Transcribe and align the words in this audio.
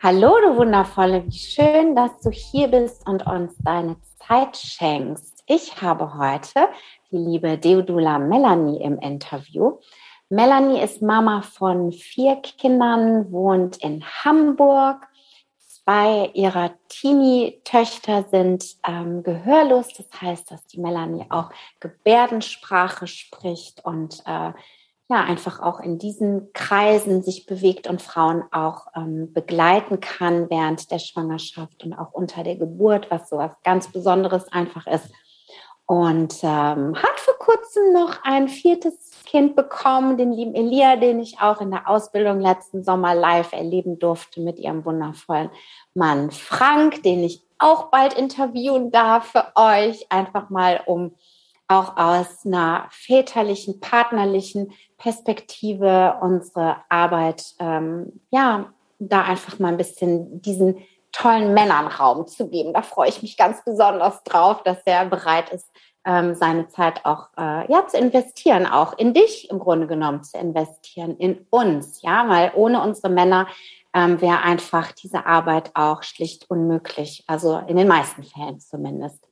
Hallo, 0.00 0.36
du 0.40 0.56
Wundervolle, 0.56 1.26
wie 1.26 1.36
schön, 1.36 1.96
dass 1.96 2.20
du 2.20 2.30
hier 2.30 2.68
bist 2.68 3.04
und 3.08 3.26
uns 3.26 3.56
deine 3.64 3.96
Zeit 4.24 4.56
schenkst. 4.56 5.42
Ich 5.48 5.82
habe 5.82 6.16
heute 6.16 6.68
die 7.10 7.16
liebe 7.16 7.58
Deodula 7.58 8.20
Melanie 8.20 8.80
im 8.80 9.00
Interview. 9.00 9.80
Melanie 10.28 10.80
ist 10.80 11.02
Mama 11.02 11.42
von 11.42 11.90
vier 11.90 12.36
Kindern, 12.36 13.32
wohnt 13.32 13.78
in 13.78 14.04
Hamburg. 14.04 15.08
Zwei 15.58 16.30
ihrer 16.32 16.70
Teenie-Töchter 16.88 18.24
sind 18.30 18.76
ähm, 18.86 19.24
gehörlos. 19.24 19.88
Das 19.96 20.06
heißt, 20.22 20.48
dass 20.52 20.64
die 20.68 20.78
Melanie 20.78 21.26
auch 21.28 21.50
Gebärdensprache 21.80 23.08
spricht 23.08 23.84
und 23.84 24.22
äh, 24.26 24.52
ja, 25.10 25.24
einfach 25.24 25.60
auch 25.60 25.80
in 25.80 25.98
diesen 25.98 26.52
Kreisen 26.52 27.22
sich 27.22 27.46
bewegt 27.46 27.86
und 27.86 28.02
Frauen 28.02 28.44
auch 28.52 28.88
ähm, 28.94 29.32
begleiten 29.32 30.00
kann 30.00 30.50
während 30.50 30.90
der 30.90 30.98
Schwangerschaft 30.98 31.82
und 31.82 31.94
auch 31.94 32.12
unter 32.12 32.44
der 32.44 32.56
Geburt, 32.56 33.10
was 33.10 33.30
so 33.30 33.38
was 33.38 33.52
ganz 33.62 33.90
Besonderes 33.90 34.52
einfach 34.52 34.86
ist. 34.86 35.10
Und 35.86 36.34
ähm, 36.42 36.94
hat 36.94 37.18
vor 37.18 37.38
kurzem 37.38 37.94
noch 37.94 38.22
ein 38.22 38.48
viertes 38.48 39.10
Kind 39.24 39.56
bekommen, 39.56 40.18
den 40.18 40.32
lieben 40.32 40.54
Elia, 40.54 40.96
den 40.96 41.20
ich 41.20 41.40
auch 41.40 41.62
in 41.62 41.70
der 41.70 41.88
Ausbildung 41.88 42.40
letzten 42.40 42.84
Sommer 42.84 43.14
live 43.14 43.54
erleben 43.54 43.98
durfte 43.98 44.42
mit 44.42 44.58
ihrem 44.58 44.84
wundervollen 44.84 45.48
Mann 45.94 46.30
Frank, 46.30 47.02
den 47.02 47.24
ich 47.24 47.42
auch 47.58 47.84
bald 47.84 48.12
interviewen 48.12 48.90
darf 48.90 49.32
für 49.32 49.46
euch, 49.54 50.06
einfach 50.10 50.50
mal 50.50 50.82
um 50.84 51.14
auch 51.68 51.96
aus 51.96 52.44
einer 52.44 52.88
väterlichen, 52.90 53.80
partnerlichen 53.80 54.72
Perspektive 54.96 56.16
unsere 56.20 56.76
Arbeit, 56.88 57.54
ähm, 57.60 58.20
ja, 58.30 58.72
da 58.98 59.22
einfach 59.22 59.58
mal 59.58 59.68
ein 59.68 59.76
bisschen 59.76 60.42
diesen 60.42 60.78
tollen 61.12 61.54
Männern 61.54 61.86
Raum 61.86 62.26
zu 62.26 62.48
geben. 62.48 62.72
Da 62.72 62.82
freue 62.82 63.08
ich 63.08 63.22
mich 63.22 63.36
ganz 63.36 63.64
besonders 63.64 64.22
drauf, 64.24 64.62
dass 64.62 64.78
er 64.84 65.04
bereit 65.06 65.50
ist, 65.50 65.68
ähm, 66.04 66.34
seine 66.34 66.68
Zeit 66.68 67.04
auch 67.04 67.28
äh, 67.36 67.70
ja 67.70 67.86
zu 67.86 67.98
investieren, 67.98 68.66
auch 68.66 68.96
in 68.96 69.14
dich 69.14 69.50
im 69.50 69.58
Grunde 69.58 69.86
genommen 69.86 70.22
zu 70.24 70.38
investieren, 70.38 71.16
in 71.18 71.46
uns, 71.50 72.02
ja, 72.02 72.28
weil 72.28 72.52
ohne 72.54 72.82
unsere 72.82 73.10
Männer 73.10 73.46
ähm, 73.94 74.20
wäre 74.20 74.42
einfach 74.42 74.92
diese 74.92 75.26
Arbeit 75.26 75.70
auch 75.74 76.02
schlicht 76.02 76.50
unmöglich, 76.50 77.24
also 77.26 77.58
in 77.66 77.76
den 77.76 77.88
meisten 77.88 78.22
Fällen 78.22 78.60
zumindest. 78.60 79.27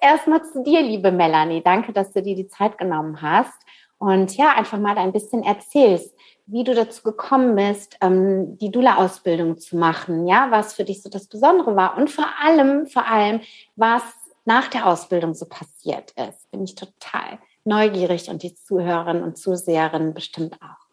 Erstmal 0.00 0.42
zu 0.44 0.62
dir, 0.62 0.82
liebe 0.82 1.12
Melanie. 1.12 1.62
Danke, 1.62 1.92
dass 1.92 2.12
du 2.12 2.22
dir 2.22 2.34
die 2.34 2.48
Zeit 2.48 2.78
genommen 2.78 3.20
hast 3.20 3.52
und 3.98 4.34
ja, 4.36 4.54
einfach 4.56 4.78
mal 4.78 4.96
ein 4.96 5.12
bisschen 5.12 5.42
erzählst, 5.42 6.14
wie 6.46 6.64
du 6.64 6.74
dazu 6.74 7.02
gekommen 7.02 7.54
bist, 7.54 7.96
ähm, 8.00 8.56
die 8.58 8.70
Dula-Ausbildung 8.70 9.58
zu 9.58 9.76
machen, 9.76 10.26
ja, 10.26 10.50
was 10.50 10.74
für 10.74 10.84
dich 10.84 11.02
so 11.02 11.10
das 11.10 11.28
Besondere 11.28 11.76
war 11.76 11.98
und 11.98 12.10
vor 12.10 12.26
allem, 12.42 12.86
vor 12.86 13.06
allem, 13.06 13.40
was 13.76 14.02
nach 14.46 14.68
der 14.68 14.86
Ausbildung 14.86 15.34
so 15.34 15.44
passiert 15.44 16.12
ist. 16.12 16.50
Bin 16.50 16.64
ich 16.64 16.74
total 16.74 17.38
neugierig 17.64 18.30
und 18.30 18.42
die 18.42 18.54
Zuhörerinnen 18.54 19.22
und 19.22 19.36
Zuseherinnen 19.36 20.14
bestimmt 20.14 20.54
auch. 20.62 20.88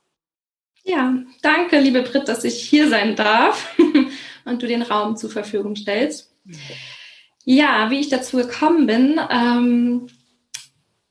Ja, 0.84 1.14
danke, 1.42 1.80
liebe 1.80 2.02
Britt, 2.02 2.28
dass 2.28 2.44
ich 2.44 2.62
hier 2.62 2.90
sein 2.90 3.16
darf 3.16 3.74
und 4.46 4.62
du 4.62 4.68
den 4.68 4.82
Raum 4.82 5.16
zur 5.16 5.30
Verfügung 5.30 5.76
stellst. 5.76 6.34
Ja, 7.50 7.90
wie 7.90 8.02
ich 8.02 8.10
dazu 8.10 8.36
gekommen 8.36 8.88
bin, 8.88 9.22
ähm, 9.32 10.08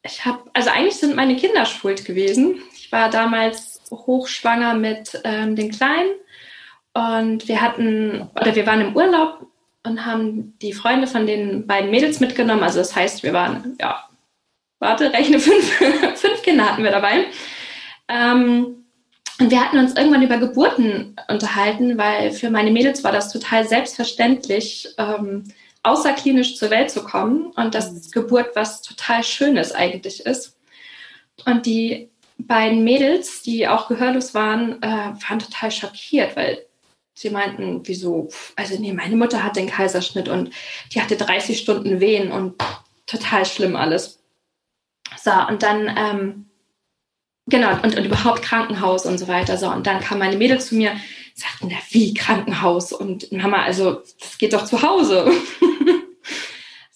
ich 0.03 0.27
habe, 0.27 0.43
also 0.53 0.69
eigentlich 0.69 0.97
sind 0.97 1.17
meine 1.17 1.35
Kinder 1.35 1.65
schuld 1.65 2.05
gewesen. 2.05 2.57
Ich 2.75 2.93
war 2.93 3.09
damals 3.09 3.81
hochschwanger 3.91 4.75
mit 4.75 5.19
ähm, 5.25 5.57
den 5.57 5.71
Kleinen 5.71 6.11
und 6.93 7.49
wir 7.49 7.63
hatten, 7.63 8.29
oder 8.39 8.55
wir 8.55 8.67
waren 8.67 8.83
im 8.83 8.95
Urlaub 8.95 9.47
und 9.83 10.05
haben 10.05 10.59
die 10.61 10.75
Freunde 10.75 11.07
von 11.07 11.27
den 11.27 11.67
beiden 11.67 11.91
Mädels 11.91 12.21
mitgenommen. 12.21 12.65
Also 12.65 12.81
das 12.81 12.95
heißt, 12.95 13.23
wir 13.23 13.33
waren, 13.33 13.75
ja, 13.81 14.07
warte, 14.79 15.15
rechne 15.15 15.41
fünf, 15.41 15.65
fünf 16.17 16.43
Kinder 16.43 16.71
hatten 16.71 16.85
wir 16.85 16.91
dabei. 16.91 17.29
Ähm, 18.09 18.85
und 19.41 19.51
wir 19.51 19.65
hatten 19.65 19.79
uns 19.79 19.97
irgendwann 19.97 20.23
über 20.23 20.37
Geburten 20.37 21.17
unterhalten, 21.29 21.97
weil 21.97 22.31
für 22.31 22.51
meine 22.51 22.71
Mädels 22.71 23.05
war 23.05 23.13
das 23.13 23.33
total 23.33 23.67
selbstverständlich, 23.67 24.89
ähm, 24.99 25.45
außerklinisch 25.87 26.57
zur 26.57 26.71
Welt 26.71 26.91
zu 26.91 27.03
kommen 27.03 27.53
und 27.53 27.75
dass 27.75 27.93
mhm. 27.93 28.11
Geburt 28.11 28.55
was 28.55 28.83
total 28.83 29.23
Schönes 29.23 29.73
eigentlich 29.73 30.27
ist. 30.27 30.57
Und 31.45 31.67
die 31.67 32.11
beiden 32.39 32.85
Mädels, 32.85 33.43
die 33.43 33.69
auch 33.69 33.89
gehörlos 33.89 34.35
waren, 34.35 34.83
äh, 34.83 34.87
waren 34.87 35.39
total 35.39 35.71
schockiert, 35.71 36.37
weil 36.37 36.67
sie 37.15 37.31
meinten, 37.31 37.81
wieso, 37.85 38.29
also 38.57 38.79
nee, 38.79 38.93
meine 38.93 39.17
Mutter 39.17 39.43
hat 39.43 39.57
den 39.57 39.69
Kaiserschnitt 39.69 40.29
und 40.29 40.51
die 40.93 41.01
hatte 41.01 41.17
30 41.17 41.59
Stunden 41.59 42.01
Wehen 42.01 42.31
und 42.31 42.55
total 43.07 43.47
schlimm 43.47 43.75
alles. 43.75 44.23
So, 45.17 45.31
und 45.49 45.63
dann, 45.63 45.95
ähm, 45.97 46.47
genau, 47.47 47.73
und, 47.83 47.97
und 47.97 48.05
überhaupt 48.05 48.43
Krankenhaus 48.43 49.07
und 49.07 49.19
so 49.19 49.29
weiter. 49.29 49.57
So, 49.57 49.71
und 49.71 49.87
dann 49.87 50.01
kam 50.01 50.19
meine 50.19 50.37
Mädel 50.37 50.61
zu 50.61 50.75
mir, 50.75 50.93
sagten, 51.41 51.69
na, 51.71 51.77
wie 51.91 52.15
Krankenhaus? 52.15 52.93
Und 52.93 53.31
Mama, 53.33 53.63
also, 53.63 54.03
das 54.21 54.39
geht 54.39 54.53
doch 54.53 54.65
zu 54.65 54.83
Hause. 54.83 55.31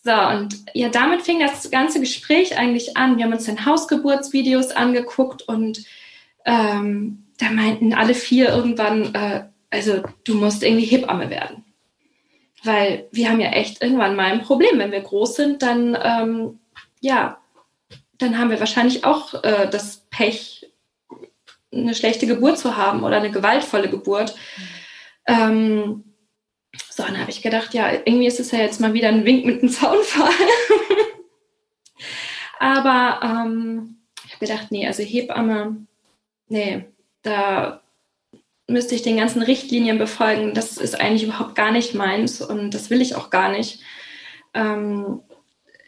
So, 0.02 0.12
und 0.12 0.56
ja, 0.72 0.88
damit 0.88 1.22
fing 1.22 1.40
das 1.40 1.70
ganze 1.70 2.00
Gespräch 2.00 2.56
eigentlich 2.56 2.96
an. 2.96 3.18
Wir 3.18 3.24
haben 3.24 3.34
uns 3.34 3.44
dann 3.44 3.66
Hausgeburtsvideos 3.66 4.70
angeguckt 4.70 5.42
und 5.42 5.84
ähm, 6.46 7.26
da 7.38 7.50
meinten 7.50 7.92
alle 7.92 8.14
vier 8.14 8.48
irgendwann, 8.48 9.14
äh, 9.14 9.44
also 9.68 10.02
du 10.24 10.34
musst 10.34 10.62
irgendwie 10.62 10.86
Hebamme 10.86 11.28
werden. 11.28 11.64
Weil 12.64 13.08
wir 13.12 13.28
haben 13.28 13.40
ja 13.40 13.50
echt 13.50 13.82
irgendwann 13.82 14.16
mal 14.16 14.32
ein 14.32 14.42
Problem. 14.42 14.78
Wenn 14.78 14.92
wir 14.92 15.00
groß 15.00 15.36
sind, 15.36 15.62
dann, 15.62 15.96
ähm, 16.02 16.60
ja, 17.00 17.38
dann 18.16 18.38
haben 18.38 18.50
wir 18.50 18.60
wahrscheinlich 18.60 19.04
auch 19.04 19.42
äh, 19.44 19.68
das 19.70 20.06
Pech, 20.10 20.59
eine 21.72 21.94
schlechte 21.94 22.26
Geburt 22.26 22.58
zu 22.58 22.76
haben 22.76 23.04
oder 23.04 23.16
eine 23.16 23.30
gewaltvolle 23.30 23.88
Geburt. 23.88 24.34
Ähm, 25.26 26.04
so, 26.88 27.02
dann 27.02 27.18
habe 27.18 27.30
ich 27.30 27.42
gedacht, 27.42 27.74
ja, 27.74 27.92
irgendwie 27.92 28.26
ist 28.26 28.40
es 28.40 28.50
ja 28.50 28.58
jetzt 28.58 28.80
mal 28.80 28.94
wieder 28.94 29.08
ein 29.08 29.24
Wink 29.24 29.44
mit 29.44 29.62
einem 29.62 29.70
Zaunfall. 29.70 30.30
Aber 32.58 33.20
ähm, 33.22 33.96
ich 34.24 34.34
habe 34.34 34.46
gedacht, 34.46 34.66
nee, 34.70 34.86
also 34.86 35.02
Hebamme, 35.02 35.86
nee, 36.48 36.84
da 37.22 37.80
müsste 38.66 38.94
ich 38.94 39.02
den 39.02 39.16
ganzen 39.16 39.42
Richtlinien 39.42 39.98
befolgen. 39.98 40.54
Das 40.54 40.76
ist 40.76 41.00
eigentlich 41.00 41.24
überhaupt 41.24 41.54
gar 41.54 41.72
nicht 41.72 41.94
meins 41.94 42.40
und 42.40 42.72
das 42.72 42.90
will 42.90 43.00
ich 43.00 43.14
auch 43.14 43.30
gar 43.30 43.50
nicht. 43.50 43.80
Ähm, 44.54 45.22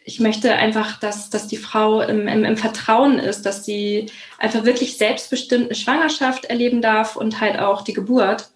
ich 0.05 0.19
möchte 0.19 0.53
einfach, 0.53 0.99
dass, 0.99 1.29
dass 1.29 1.47
die 1.47 1.57
Frau 1.57 2.01
im, 2.01 2.27
im, 2.27 2.43
im, 2.43 2.57
Vertrauen 2.57 3.19
ist, 3.19 3.45
dass 3.45 3.63
sie 3.63 4.07
einfach 4.37 4.65
wirklich 4.65 4.97
selbstbestimmt 4.97 5.65
eine 5.65 5.75
Schwangerschaft 5.75 6.45
erleben 6.45 6.81
darf 6.81 7.15
und 7.15 7.39
halt 7.39 7.57
auch 7.59 7.81
die 7.83 7.93
Geburt. 7.93 8.49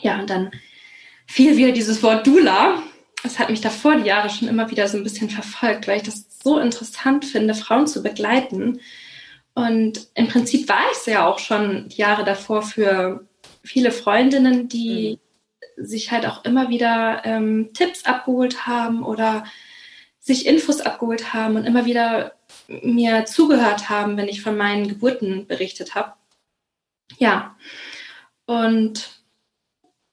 Ja, 0.00 0.18
und 0.18 0.30
dann 0.30 0.50
fiel 1.26 1.56
wieder 1.56 1.72
dieses 1.72 2.02
Wort 2.02 2.26
Dula. 2.26 2.82
Es 3.22 3.38
hat 3.38 3.50
mich 3.50 3.60
davor 3.60 3.96
die 3.96 4.06
Jahre 4.08 4.30
schon 4.30 4.48
immer 4.48 4.70
wieder 4.70 4.88
so 4.88 4.96
ein 4.96 5.04
bisschen 5.04 5.30
verfolgt, 5.30 5.86
weil 5.86 5.98
ich 5.98 6.04
das 6.04 6.26
so 6.42 6.58
interessant 6.58 7.24
finde, 7.24 7.54
Frauen 7.54 7.86
zu 7.86 8.02
begleiten. 8.02 8.80
Und 9.54 10.08
im 10.14 10.28
Prinzip 10.28 10.68
war 10.68 10.82
ich 10.92 10.98
es 10.98 11.06
ja 11.06 11.26
auch 11.26 11.38
schon 11.38 11.88
die 11.88 11.96
Jahre 11.96 12.24
davor 12.24 12.62
für 12.62 13.26
viele 13.64 13.90
Freundinnen, 13.90 14.68
die 14.68 15.18
mhm. 15.76 15.84
sich 15.84 16.10
halt 16.10 16.26
auch 16.26 16.44
immer 16.44 16.68
wieder 16.68 17.22
ähm, 17.24 17.70
Tipps 17.74 18.04
abgeholt 18.04 18.66
haben 18.66 19.02
oder 19.02 19.44
sich 20.28 20.46
Infos 20.46 20.82
abgeholt 20.82 21.32
haben 21.32 21.56
und 21.56 21.64
immer 21.64 21.86
wieder 21.86 22.34
mir 22.68 23.24
zugehört 23.24 23.88
haben, 23.88 24.18
wenn 24.18 24.28
ich 24.28 24.42
von 24.42 24.56
meinen 24.58 24.86
Geburten 24.86 25.46
berichtet 25.46 25.94
habe. 25.94 26.12
Ja, 27.16 27.56
und 28.44 29.22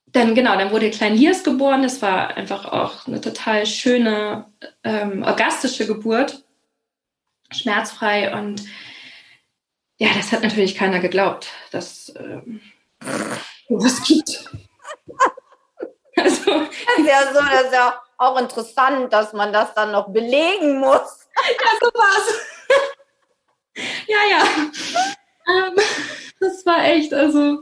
dann 0.06 0.33
genau, 0.33 0.57
dann 0.57 0.71
wurde 0.71 0.89
Klein 0.89 1.15
Lias 1.15 1.44
geboren. 1.44 1.83
Das 1.83 2.01
war 2.01 2.38
einfach 2.38 2.63
auch 2.63 3.06
eine 3.07 3.19
total 3.19 3.65
schöne, 3.65 4.45
ähm, 4.85 5.21
orgastische 5.21 5.85
Geburt, 5.85 6.45
schmerzfrei 7.51 8.33
und 8.33 8.63
ja, 9.97 10.07
das 10.15 10.31
hat 10.31 10.44
natürlich 10.44 10.75
keiner 10.75 11.00
geglaubt, 11.00 11.50
dass 11.71 12.13
ähm, 12.18 12.61
was 13.68 14.01
gibt. 14.03 14.50
also, 16.15 16.51
das 16.51 17.06
ja 17.06 17.33
so, 17.33 17.39
das 17.39 17.73
ja 17.73 18.05
auch 18.17 18.39
interessant, 18.39 19.12
dass 19.12 19.33
man 19.33 19.51
das 19.51 19.73
dann 19.73 19.91
noch 19.91 20.09
belegen 20.09 20.79
muss. 20.79 21.27
ja, 21.35 21.69
so 21.81 21.88
war's. 21.88 22.33
ja, 24.07 24.17
ja. 24.29 24.44
Ähm, 25.47 25.75
das 26.39 26.65
war 26.65 26.83
echt, 26.85 27.13
also, 27.13 27.59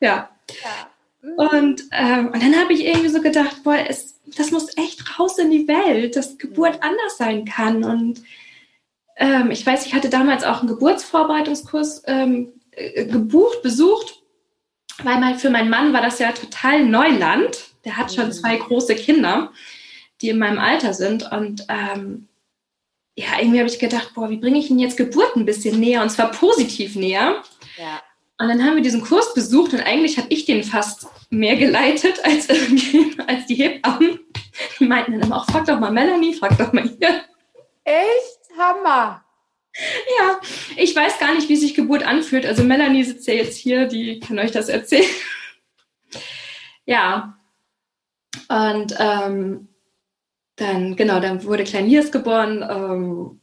ja. 0.00 0.30
ja. 0.48 1.36
Und, 1.36 1.84
ähm, 1.92 2.28
und 2.28 2.42
dann 2.42 2.58
habe 2.58 2.72
ich 2.72 2.84
irgendwie 2.84 3.08
so 3.08 3.20
gedacht, 3.20 3.62
boah, 3.62 3.78
es, 3.88 4.20
das 4.36 4.50
muss 4.50 4.76
echt 4.76 5.18
raus 5.18 5.38
in 5.38 5.50
die 5.50 5.68
Welt, 5.68 6.16
dass 6.16 6.38
Geburt 6.38 6.76
mhm. 6.76 6.82
anders 6.82 7.16
sein 7.16 7.44
kann. 7.44 7.84
Und 7.84 8.22
ähm, 9.16 9.50
ich 9.50 9.64
weiß, 9.64 9.86
ich 9.86 9.94
hatte 9.94 10.10
damals 10.10 10.42
auch 10.44 10.60
einen 10.60 10.68
Geburtsvorbereitungskurs 10.68 12.02
ähm, 12.06 12.52
äh, 12.72 13.06
gebucht, 13.06 13.62
besucht, 13.62 14.22
weil 15.02 15.20
mein, 15.20 15.38
für 15.38 15.50
meinen 15.50 15.70
Mann 15.70 15.92
war 15.92 16.02
das 16.02 16.18
ja 16.18 16.32
total 16.32 16.84
Neuland. 16.84 17.71
Der 17.84 17.96
hat 17.96 18.12
schon 18.12 18.26
mhm. 18.26 18.32
zwei 18.32 18.56
große 18.56 18.94
Kinder, 18.94 19.52
die 20.20 20.28
in 20.28 20.38
meinem 20.38 20.58
Alter 20.58 20.94
sind. 20.94 21.30
Und 21.30 21.66
ähm, 21.68 22.28
ja, 23.16 23.38
irgendwie 23.38 23.58
habe 23.58 23.68
ich 23.68 23.78
gedacht, 23.78 24.12
boah, 24.14 24.30
wie 24.30 24.36
bringe 24.36 24.58
ich 24.58 24.70
ihn 24.70 24.78
jetzt 24.78 24.96
Geburt 24.96 25.36
ein 25.36 25.46
bisschen 25.46 25.80
näher 25.80 26.02
und 26.02 26.10
zwar 26.10 26.30
positiv 26.30 26.94
näher. 26.94 27.42
Ja. 27.76 28.02
Und 28.38 28.48
dann 28.48 28.64
haben 28.64 28.76
wir 28.76 28.82
diesen 28.82 29.02
Kurs 29.02 29.34
besucht 29.34 29.72
und 29.72 29.80
eigentlich 29.80 30.18
habe 30.18 30.28
ich 30.30 30.46
den 30.46 30.64
fast 30.64 31.06
mehr 31.30 31.56
geleitet 31.56 32.24
als, 32.24 32.48
als 33.26 33.46
die 33.46 33.54
Hebammen. 33.54 34.20
Die 34.78 34.84
meinten 34.84 35.12
dann 35.12 35.22
immer 35.22 35.36
auch, 35.36 35.46
frag 35.46 35.66
doch 35.66 35.78
mal 35.78 35.92
Melanie, 35.92 36.34
frag 36.34 36.58
doch 36.58 36.72
mal 36.72 36.82
hier. 36.82 37.24
Echt? 37.84 38.42
Hammer. 38.58 39.24
Ja, 40.18 40.40
ich 40.76 40.94
weiß 40.94 41.18
gar 41.18 41.34
nicht, 41.34 41.48
wie 41.48 41.56
sich 41.56 41.74
Geburt 41.74 42.02
anfühlt. 42.02 42.44
Also 42.44 42.62
Melanie 42.62 43.04
sitzt 43.04 43.26
ja 43.26 43.34
jetzt 43.34 43.56
hier, 43.56 43.86
die 43.86 44.20
kann 44.20 44.38
euch 44.38 44.50
das 44.50 44.68
erzählen. 44.68 45.08
Ja. 46.84 47.38
Und 48.48 48.94
ähm, 48.98 49.68
dann, 50.56 50.96
genau, 50.96 51.20
dann 51.20 51.44
wurde 51.44 51.64
Klein 51.64 51.86
Hirs 51.86 52.12
geboren. 52.12 52.64
Ähm, 52.68 53.40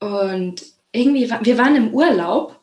und 0.00 0.62
irgendwie, 0.92 1.30
wir 1.30 1.58
waren 1.58 1.76
im 1.76 1.92
Urlaub 1.92 2.58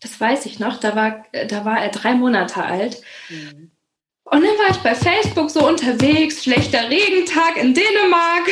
das 0.00 0.20
weiß 0.20 0.46
ich 0.46 0.58
noch, 0.58 0.78
da 0.78 0.94
war, 0.94 1.24
da 1.48 1.64
war 1.64 1.80
er 1.80 1.88
drei 1.88 2.14
Monate 2.14 2.62
alt. 2.62 3.00
Mhm. 3.28 3.70
Und 4.24 4.42
dann 4.42 4.58
war 4.58 4.70
ich 4.70 4.76
bei 4.78 4.94
Facebook 4.94 5.50
so 5.50 5.66
unterwegs, 5.66 6.44
schlechter 6.44 6.88
Regentag 6.88 7.56
in 7.56 7.74
Dänemark. 7.74 8.48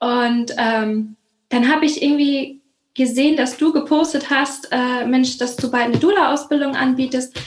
und 0.00 0.52
ähm, 0.58 1.16
dann 1.48 1.72
habe 1.72 1.86
ich 1.86 2.02
irgendwie 2.02 2.60
gesehen, 2.94 3.36
dass 3.36 3.56
du 3.56 3.72
gepostet 3.72 4.30
hast, 4.30 4.68
äh, 4.72 5.06
Mensch, 5.06 5.38
dass 5.38 5.56
du 5.56 5.70
bald 5.70 5.84
eine 5.86 5.98
Dula-Ausbildung 5.98 6.74
anbietest. 6.74 7.40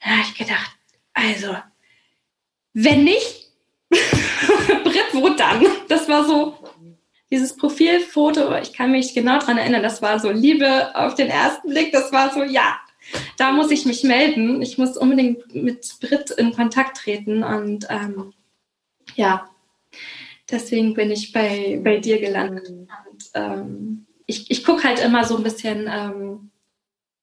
Da 0.00 0.10
habe 0.10 0.22
ich 0.22 0.34
gedacht, 0.34 0.70
also, 1.12 1.56
wenn 2.74 3.04
nicht, 3.04 3.48
Britt, 3.88 5.08
wo 5.12 5.30
dann? 5.30 5.66
Das 5.88 6.08
war 6.08 6.24
so, 6.24 6.58
dieses 7.30 7.56
Profilfoto, 7.56 8.56
ich 8.58 8.72
kann 8.72 8.92
mich 8.92 9.14
genau 9.14 9.38
daran 9.38 9.58
erinnern, 9.58 9.82
das 9.82 10.02
war 10.02 10.20
so 10.20 10.30
Liebe 10.30 10.94
auf 10.94 11.14
den 11.14 11.28
ersten 11.28 11.70
Blick, 11.70 11.92
das 11.92 12.12
war 12.12 12.32
so, 12.32 12.42
ja, 12.42 12.76
da 13.36 13.52
muss 13.52 13.70
ich 13.70 13.84
mich 13.84 14.02
melden. 14.02 14.62
Ich 14.62 14.78
muss 14.78 14.96
unbedingt 14.96 15.54
mit 15.54 15.96
Brit 16.00 16.30
in 16.30 16.52
Kontakt 16.52 16.98
treten 16.98 17.42
und 17.42 17.86
ähm, 17.90 18.32
ja, 19.14 19.48
deswegen 20.50 20.94
bin 20.94 21.10
ich 21.10 21.32
bei, 21.32 21.80
bei 21.82 21.98
dir 21.98 22.18
gelandet. 22.18 22.68
Und 22.68 23.30
ähm, 23.34 24.06
ich, 24.26 24.50
ich 24.50 24.64
gucke 24.64 24.84
halt 24.84 25.00
immer 25.00 25.24
so 25.24 25.36
ein 25.36 25.42
bisschen, 25.42 25.88
ähm, 25.90 26.50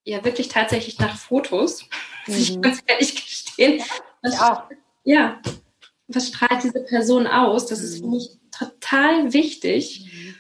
ja, 0.03 0.24
wirklich 0.24 0.48
tatsächlich 0.48 1.00
nach 1.00 1.18
Fotos, 1.18 1.88
muss 2.27 2.38
mhm. 2.38 2.42
ich 2.42 2.62
ganz 2.62 2.83
ehrlich 2.86 3.15
gestehen. 3.15 3.83
Ich 4.24 4.39
auch. 4.39 4.63
Ja, 5.03 5.42
was 6.07 6.27
strahlt 6.27 6.63
diese 6.63 6.83
Person 6.83 7.27
aus? 7.27 7.65
Das 7.65 7.81
ist 7.81 8.00
für 8.00 8.06
mhm. 8.06 8.12
mich 8.12 8.30
total 8.51 9.33
wichtig. 9.33 10.06
Mhm. 10.12 10.36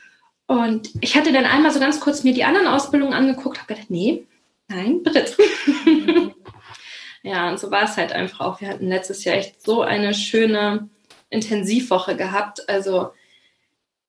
Und 0.55 0.89
ich 0.99 1.15
hatte 1.15 1.31
dann 1.31 1.45
einmal 1.45 1.71
so 1.71 1.79
ganz 1.79 1.99
kurz 1.99 2.23
mir 2.23 2.33
die 2.33 2.43
anderen 2.43 2.67
Ausbildungen 2.67 3.13
angeguckt, 3.13 3.57
habe 3.57 3.73
gedacht, 3.73 3.89
nee, 3.89 4.25
nein, 4.67 5.01
Brit. 5.03 5.37
Mhm. 5.85 6.33
ja, 7.23 7.49
und 7.49 7.59
so 7.59 7.71
war 7.71 7.83
es 7.83 7.97
halt 7.97 8.11
einfach 8.11 8.41
auch. 8.41 8.61
Wir 8.61 8.67
hatten 8.67 8.89
letztes 8.89 9.23
Jahr 9.23 9.37
echt 9.37 9.61
so 9.61 9.81
eine 9.81 10.13
schöne 10.13 10.89
Intensivwoche 11.29 12.17
gehabt. 12.17 12.67
Also 12.67 13.13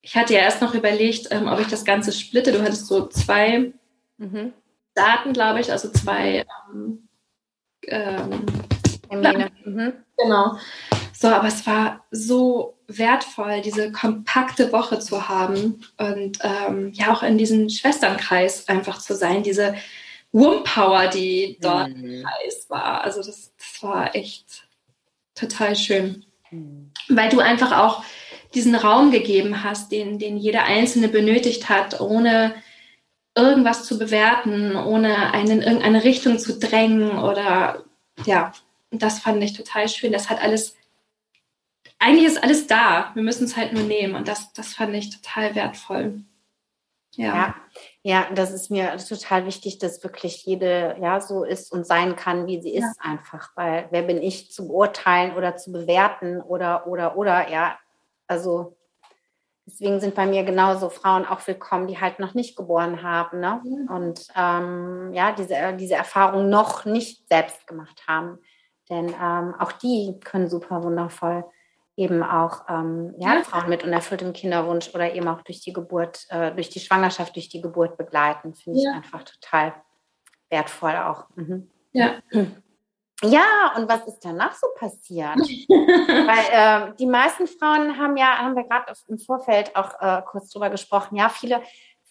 ich 0.01 0.17
hatte 0.17 0.35
ja 0.35 0.41
erst 0.41 0.61
noch 0.61 0.75
überlegt, 0.75 1.29
ähm, 1.31 1.47
ob 1.47 1.61
ich 1.61 1.69
das 1.69 1.85
Ganze 1.85 2.13
splitte. 2.13 2.53
Du 2.53 2.63
hattest 2.63 2.89
so 2.89 3.07
zwei 3.07 3.73
mhm. 4.19 4.53
Daten, 4.95 5.33
glaube 5.33 5.61
ich, 5.61 5.71
also 5.71 5.91
zwei 5.91 6.45
ähm, 6.73 7.09
ähm, 7.87 8.45
mhm. 9.21 9.93
Genau. 10.17 10.57
So, 11.13 11.29
aber 11.29 11.49
es 11.49 11.67
war 11.67 12.05
so 12.11 12.77
wertvoll, 12.89 13.61
diese 13.61 13.93
kompakte 13.93 14.73
Woche 14.73 14.99
zu 14.99 15.29
haben 15.29 15.81
und 15.99 16.39
ähm, 16.43 16.91
ja 16.93 17.13
auch 17.13 17.23
in 17.23 17.39
diesem 17.39 17.69
Schwesternkreis 17.69 18.69
einfach 18.69 18.99
zu 18.99 19.15
sein, 19.15 19.43
diese 19.43 19.75
Womb-Power, 20.33 21.09
die 21.09 21.59
dort 21.61 21.97
mhm. 21.97 22.05
im 22.05 22.23
Kreis 22.25 22.67
war. 22.69 23.05
Also 23.05 23.21
das, 23.23 23.53
das 23.57 23.83
war 23.83 24.15
echt 24.17 24.67
total 25.35 25.77
schön, 25.77 26.25
mhm. 26.51 26.91
weil 27.09 27.29
du 27.29 27.41
einfach 27.41 27.79
auch 27.79 28.03
diesen 28.55 28.75
Raum 28.75 29.11
gegeben 29.11 29.63
hast, 29.63 29.93
den, 29.93 30.19
den 30.19 30.37
jeder 30.37 30.65
Einzelne 30.65 31.09
benötigt 31.09 31.69
hat, 31.69 32.01
ohne 32.01 32.55
irgendwas 33.35 33.85
zu 33.85 33.99
bewerten, 33.99 34.77
ohne 34.77 35.33
einen 35.33 35.51
in 35.51 35.63
irgendeine 35.63 36.05
Richtung 36.05 36.39
zu 36.39 36.59
drängen 36.59 37.19
oder 37.19 37.85
ja, 38.27 38.53
das 38.93 39.21
fand 39.21 39.43
ich 39.43 39.55
total 39.55 39.89
schön. 39.89 40.13
Das 40.13 40.29
hat 40.29 40.43
alles 40.43 40.77
eigentlich 42.03 42.27
ist 42.27 42.43
alles 42.43 42.67
da. 42.67 43.13
Wir 43.15 43.23
müssen 43.23 43.45
es 43.45 43.57
halt 43.57 43.73
nur 43.73 43.85
nehmen. 43.85 44.17
Und 44.17 44.27
das, 44.27 44.53
das 44.53 44.75
fand 44.75 44.93
ich 44.95 45.11
total 45.11 45.55
wertvoll. 45.55 46.25
Ja. 47.15 47.35
ja. 47.35 47.55
ja, 48.03 48.27
das 48.35 48.51
ist 48.51 48.71
mir 48.71 48.97
total 48.97 49.47
wichtig, 49.47 49.79
dass 49.79 50.03
wirklich 50.03 50.45
jede 50.45 50.97
ja 51.01 51.21
so 51.21 51.45
ist 51.45 51.71
und 51.71 51.87
sein 51.87 52.17
kann, 52.17 52.47
wie 52.47 52.61
sie 52.61 52.75
ist, 52.75 52.97
ja. 53.05 53.11
einfach. 53.11 53.51
Weil 53.55 53.87
wer 53.91 54.03
bin 54.03 54.21
ich 54.21 54.51
zu 54.51 54.67
beurteilen 54.67 55.37
oder 55.37 55.57
zu 55.57 55.71
bewerten 55.71 56.41
oder 56.41 56.87
oder 56.87 57.17
oder 57.17 57.51
ja, 57.51 57.79
also 58.27 58.77
deswegen 59.67 60.01
sind 60.01 60.15
bei 60.15 60.27
mir 60.27 60.43
genauso 60.43 60.89
Frauen 60.89 61.27
auch 61.27 61.47
willkommen, 61.47 61.87
die 61.87 62.01
halt 62.01 62.19
noch 62.19 62.35
nicht 62.35 62.57
geboren 62.57 63.03
haben, 63.03 63.41
ne? 63.41 63.61
Ja. 63.63 63.95
Und 63.95 64.27
ähm, 64.35 65.13
ja, 65.13 65.33
diese, 65.33 65.77
diese 65.79 65.95
Erfahrung 65.95 66.49
noch 66.49 66.85
nicht 66.87 67.29
selbst 67.29 67.67
gemacht 67.67 68.03
haben. 68.09 68.39
Denn 68.91 69.15
ähm, 69.21 69.55
auch 69.59 69.73
die 69.73 70.19
können 70.23 70.49
super 70.49 70.83
wundervoll 70.83 71.45
eben 71.97 72.23
auch 72.23 72.65
ähm, 72.69 73.15
ja, 73.19 73.35
ja, 73.35 73.43
Frauen 73.43 73.69
mit 73.69 73.85
unerfülltem 73.85 74.33
Kinderwunsch 74.33 74.95
oder 74.95 75.15
eben 75.15 75.29
auch 75.29 75.43
durch 75.43 75.61
die 75.61 75.73
Geburt, 75.73 76.27
äh, 76.31 76.53
durch 76.53 76.71
die 76.71 76.81
Schwangerschaft, 76.81 77.37
durch 77.37 77.49
die 77.49 77.61
Geburt 77.61 77.99
begleiten, 77.99 78.55
finde 78.55 78.81
ja. 78.81 78.91
ich 78.91 78.97
einfach 78.97 79.25
total 79.25 79.75
wertvoll 80.49 80.97
auch. 80.97 81.27
Mhm. 81.37 81.71
Ja. 81.93 82.15
Ja, 83.25 83.73
und 83.77 83.89
was 83.89 84.05
ist 84.09 84.19
danach 84.25 84.53
so 84.53 84.67
passiert? 84.75 85.37
Weil 85.39 86.91
äh, 86.91 86.95
die 86.97 87.07
meisten 87.07 87.47
Frauen 87.47 87.97
haben 87.97 88.17
ja, 88.17 88.39
haben 88.39 88.57
wir 88.57 88.65
gerade 88.65 88.93
im 89.07 89.17
Vorfeld 89.17 89.77
auch 89.77 89.95
äh, 90.01 90.23
kurz 90.27 90.51
drüber 90.51 90.71
gesprochen, 90.71 91.15
ja, 91.15 91.29
viele 91.29 91.63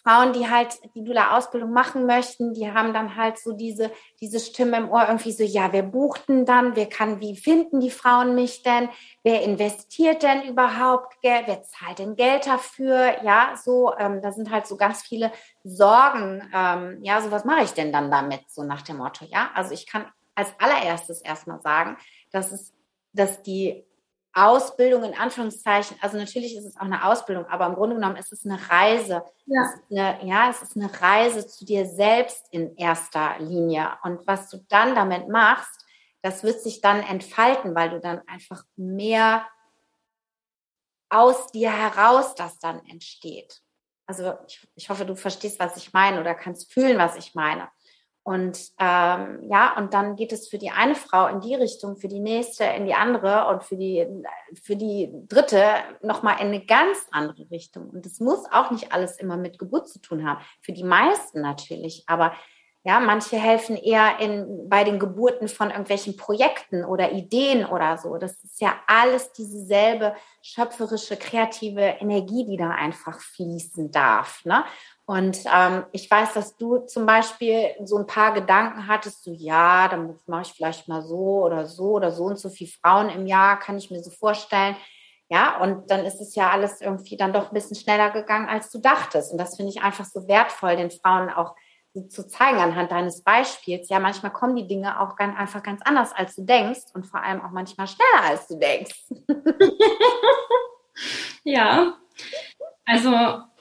Frauen, 0.04 0.32
die 0.32 0.50
halt 0.50 0.78
die 0.94 1.04
Dula-Ausbildung 1.04 1.72
machen 1.72 2.06
möchten, 2.06 2.54
die 2.54 2.72
haben 2.72 2.92
dann 2.92 3.16
halt 3.16 3.38
so 3.38 3.52
diese, 3.52 3.90
diese 4.20 4.40
Stimme 4.40 4.78
im 4.78 4.90
Ohr 4.90 5.06
irgendwie 5.06 5.32
so, 5.32 5.44
ja, 5.44 5.72
wer 5.72 5.84
bucht 5.84 6.28
denn 6.28 6.44
dann? 6.44 6.74
Wer 6.74 6.88
kann, 6.88 7.20
wie 7.20 7.36
finden 7.36 7.80
die 7.80 7.90
Frauen 7.90 8.34
mich 8.34 8.62
denn? 8.62 8.88
Wer 9.22 9.42
investiert 9.42 10.22
denn 10.22 10.42
überhaupt 10.42 11.20
Geld? 11.22 11.44
Wer 11.46 11.62
zahlt 11.62 12.00
denn 12.00 12.16
Geld 12.16 12.46
dafür? 12.46 13.22
Ja, 13.22 13.54
so, 13.62 13.92
ähm, 13.96 14.20
da 14.20 14.32
sind 14.32 14.50
halt 14.50 14.66
so 14.66 14.76
ganz 14.76 15.02
viele 15.02 15.30
Sorgen. 15.62 16.50
Ähm, 16.52 16.98
ja, 17.02 17.20
so 17.20 17.30
was 17.30 17.44
mache 17.44 17.62
ich 17.62 17.72
denn 17.72 17.92
dann 17.92 18.10
damit? 18.10 18.42
So 18.48 18.64
nach 18.64 18.82
dem 18.82 18.96
Motto, 18.96 19.24
ja. 19.26 19.50
Also 19.54 19.72
ich 19.72 19.86
kann 19.86 20.06
als 20.34 20.52
allererstes 20.58 21.20
erstmal 21.20 21.60
sagen, 21.60 21.96
dass 22.32 22.50
es, 22.50 22.72
dass 23.12 23.42
die 23.42 23.84
Ausbildung 24.34 25.04
in 25.04 25.14
Anführungszeichen, 25.14 25.96
also 26.00 26.16
natürlich 26.16 26.56
ist 26.56 26.64
es 26.64 26.76
auch 26.76 26.82
eine 26.82 27.04
Ausbildung, 27.04 27.46
aber 27.46 27.66
im 27.66 27.74
Grunde 27.74 27.96
genommen 27.96 28.16
ist 28.16 28.32
es 28.32 28.46
eine 28.46 28.58
Reise. 28.70 29.22
Ja. 29.46 29.62
Es 29.62 29.80
eine, 29.90 30.26
ja, 30.26 30.50
es 30.50 30.62
ist 30.62 30.76
eine 30.76 30.90
Reise 31.00 31.46
zu 31.46 31.64
dir 31.64 31.86
selbst 31.86 32.46
in 32.50 32.76
erster 32.76 33.38
Linie. 33.38 33.90
Und 34.02 34.26
was 34.26 34.48
du 34.48 34.58
dann 34.68 34.94
damit 34.94 35.28
machst, 35.28 35.84
das 36.22 36.42
wird 36.42 36.60
sich 36.60 36.80
dann 36.80 37.02
entfalten, 37.02 37.74
weil 37.74 37.90
du 37.90 38.00
dann 38.00 38.20
einfach 38.26 38.64
mehr 38.76 39.46
aus 41.10 41.52
dir 41.52 41.70
heraus 41.70 42.34
das 42.34 42.58
dann 42.58 42.84
entsteht. 42.86 43.60
Also 44.06 44.34
ich, 44.46 44.66
ich 44.74 44.88
hoffe, 44.88 45.04
du 45.04 45.14
verstehst, 45.14 45.58
was 45.58 45.76
ich 45.76 45.92
meine 45.92 46.20
oder 46.20 46.34
kannst 46.34 46.72
fühlen, 46.72 46.98
was 46.98 47.16
ich 47.16 47.34
meine. 47.34 47.68
Und 48.24 48.70
ähm, 48.78 49.40
ja, 49.50 49.76
und 49.76 49.94
dann 49.94 50.14
geht 50.14 50.32
es 50.32 50.48
für 50.48 50.58
die 50.58 50.70
eine 50.70 50.94
Frau 50.94 51.26
in 51.26 51.40
die 51.40 51.56
Richtung, 51.56 51.96
für 51.96 52.06
die 52.06 52.20
nächste 52.20 52.62
in 52.64 52.86
die 52.86 52.94
andere 52.94 53.48
und 53.48 53.64
für 53.64 53.76
die, 53.76 54.06
für 54.62 54.76
die 54.76 55.12
dritte 55.28 55.64
nochmal 56.02 56.36
in 56.40 56.46
eine 56.46 56.64
ganz 56.64 56.98
andere 57.10 57.50
Richtung. 57.50 57.90
Und 57.90 58.06
es 58.06 58.20
muss 58.20 58.44
auch 58.52 58.70
nicht 58.70 58.92
alles 58.92 59.16
immer 59.16 59.36
mit 59.36 59.58
Geburt 59.58 59.88
zu 59.88 60.00
tun 60.00 60.28
haben. 60.28 60.40
Für 60.60 60.72
die 60.72 60.84
meisten 60.84 61.40
natürlich. 61.40 62.04
Aber 62.06 62.32
ja, 62.84 62.98
manche 62.98 63.36
helfen 63.36 63.76
eher 63.76 64.18
in, 64.18 64.68
bei 64.68 64.82
den 64.82 64.98
Geburten 64.98 65.46
von 65.46 65.70
irgendwelchen 65.70 66.16
Projekten 66.16 66.84
oder 66.84 67.12
Ideen 67.12 67.64
oder 67.64 67.96
so. 67.96 68.18
Das 68.18 68.42
ist 68.42 68.60
ja 68.60 68.74
alles 68.88 69.32
dieselbe 69.32 70.16
schöpferische, 70.42 71.16
kreative 71.16 71.80
Energie, 71.80 72.44
die 72.44 72.56
da 72.56 72.70
einfach 72.70 73.20
fließen 73.20 73.92
darf. 73.92 74.44
Ne? 74.44 74.64
Und 75.12 75.40
ähm, 75.54 75.84
ich 75.92 76.10
weiß, 76.10 76.32
dass 76.32 76.56
du 76.56 76.78
zum 76.86 77.04
Beispiel 77.04 77.74
so 77.84 77.98
ein 77.98 78.06
paar 78.06 78.32
Gedanken 78.32 78.88
hattest, 78.88 79.22
so 79.22 79.30
ja, 79.30 79.86
dann 79.88 80.18
mache 80.26 80.40
ich 80.40 80.52
vielleicht 80.54 80.88
mal 80.88 81.02
so 81.02 81.44
oder 81.44 81.66
so 81.66 81.90
oder 81.90 82.12
so 82.12 82.24
und 82.24 82.38
so 82.38 82.48
viele 82.48 82.70
Frauen 82.70 83.10
im 83.10 83.26
Jahr, 83.26 83.58
kann 83.58 83.76
ich 83.76 83.90
mir 83.90 84.02
so 84.02 84.10
vorstellen. 84.10 84.74
Ja, 85.28 85.60
und 85.60 85.90
dann 85.90 86.06
ist 86.06 86.22
es 86.22 86.34
ja 86.34 86.50
alles 86.50 86.80
irgendwie 86.80 87.18
dann 87.18 87.34
doch 87.34 87.48
ein 87.48 87.54
bisschen 87.54 87.76
schneller 87.76 88.08
gegangen, 88.08 88.48
als 88.48 88.70
du 88.70 88.78
dachtest. 88.78 89.32
Und 89.32 89.38
das 89.38 89.56
finde 89.56 89.72
ich 89.72 89.82
einfach 89.82 90.06
so 90.06 90.26
wertvoll, 90.28 90.76
den 90.76 90.90
Frauen 90.90 91.28
auch 91.28 91.56
zu 92.08 92.26
zeigen 92.26 92.56
anhand 92.56 92.90
deines 92.90 93.22
Beispiels. 93.22 93.90
Ja, 93.90 94.00
manchmal 94.00 94.32
kommen 94.32 94.56
die 94.56 94.66
Dinge 94.66 94.98
auch 94.98 95.16
ganz, 95.16 95.38
einfach 95.38 95.62
ganz 95.62 95.82
anders, 95.82 96.14
als 96.14 96.34
du 96.36 96.42
denkst 96.42 96.84
und 96.94 97.06
vor 97.06 97.22
allem 97.22 97.42
auch 97.42 97.50
manchmal 97.50 97.86
schneller, 97.86 98.30
als 98.30 98.48
du 98.48 98.58
denkst. 98.58 99.08
ja, 101.44 101.98
also 102.86 103.51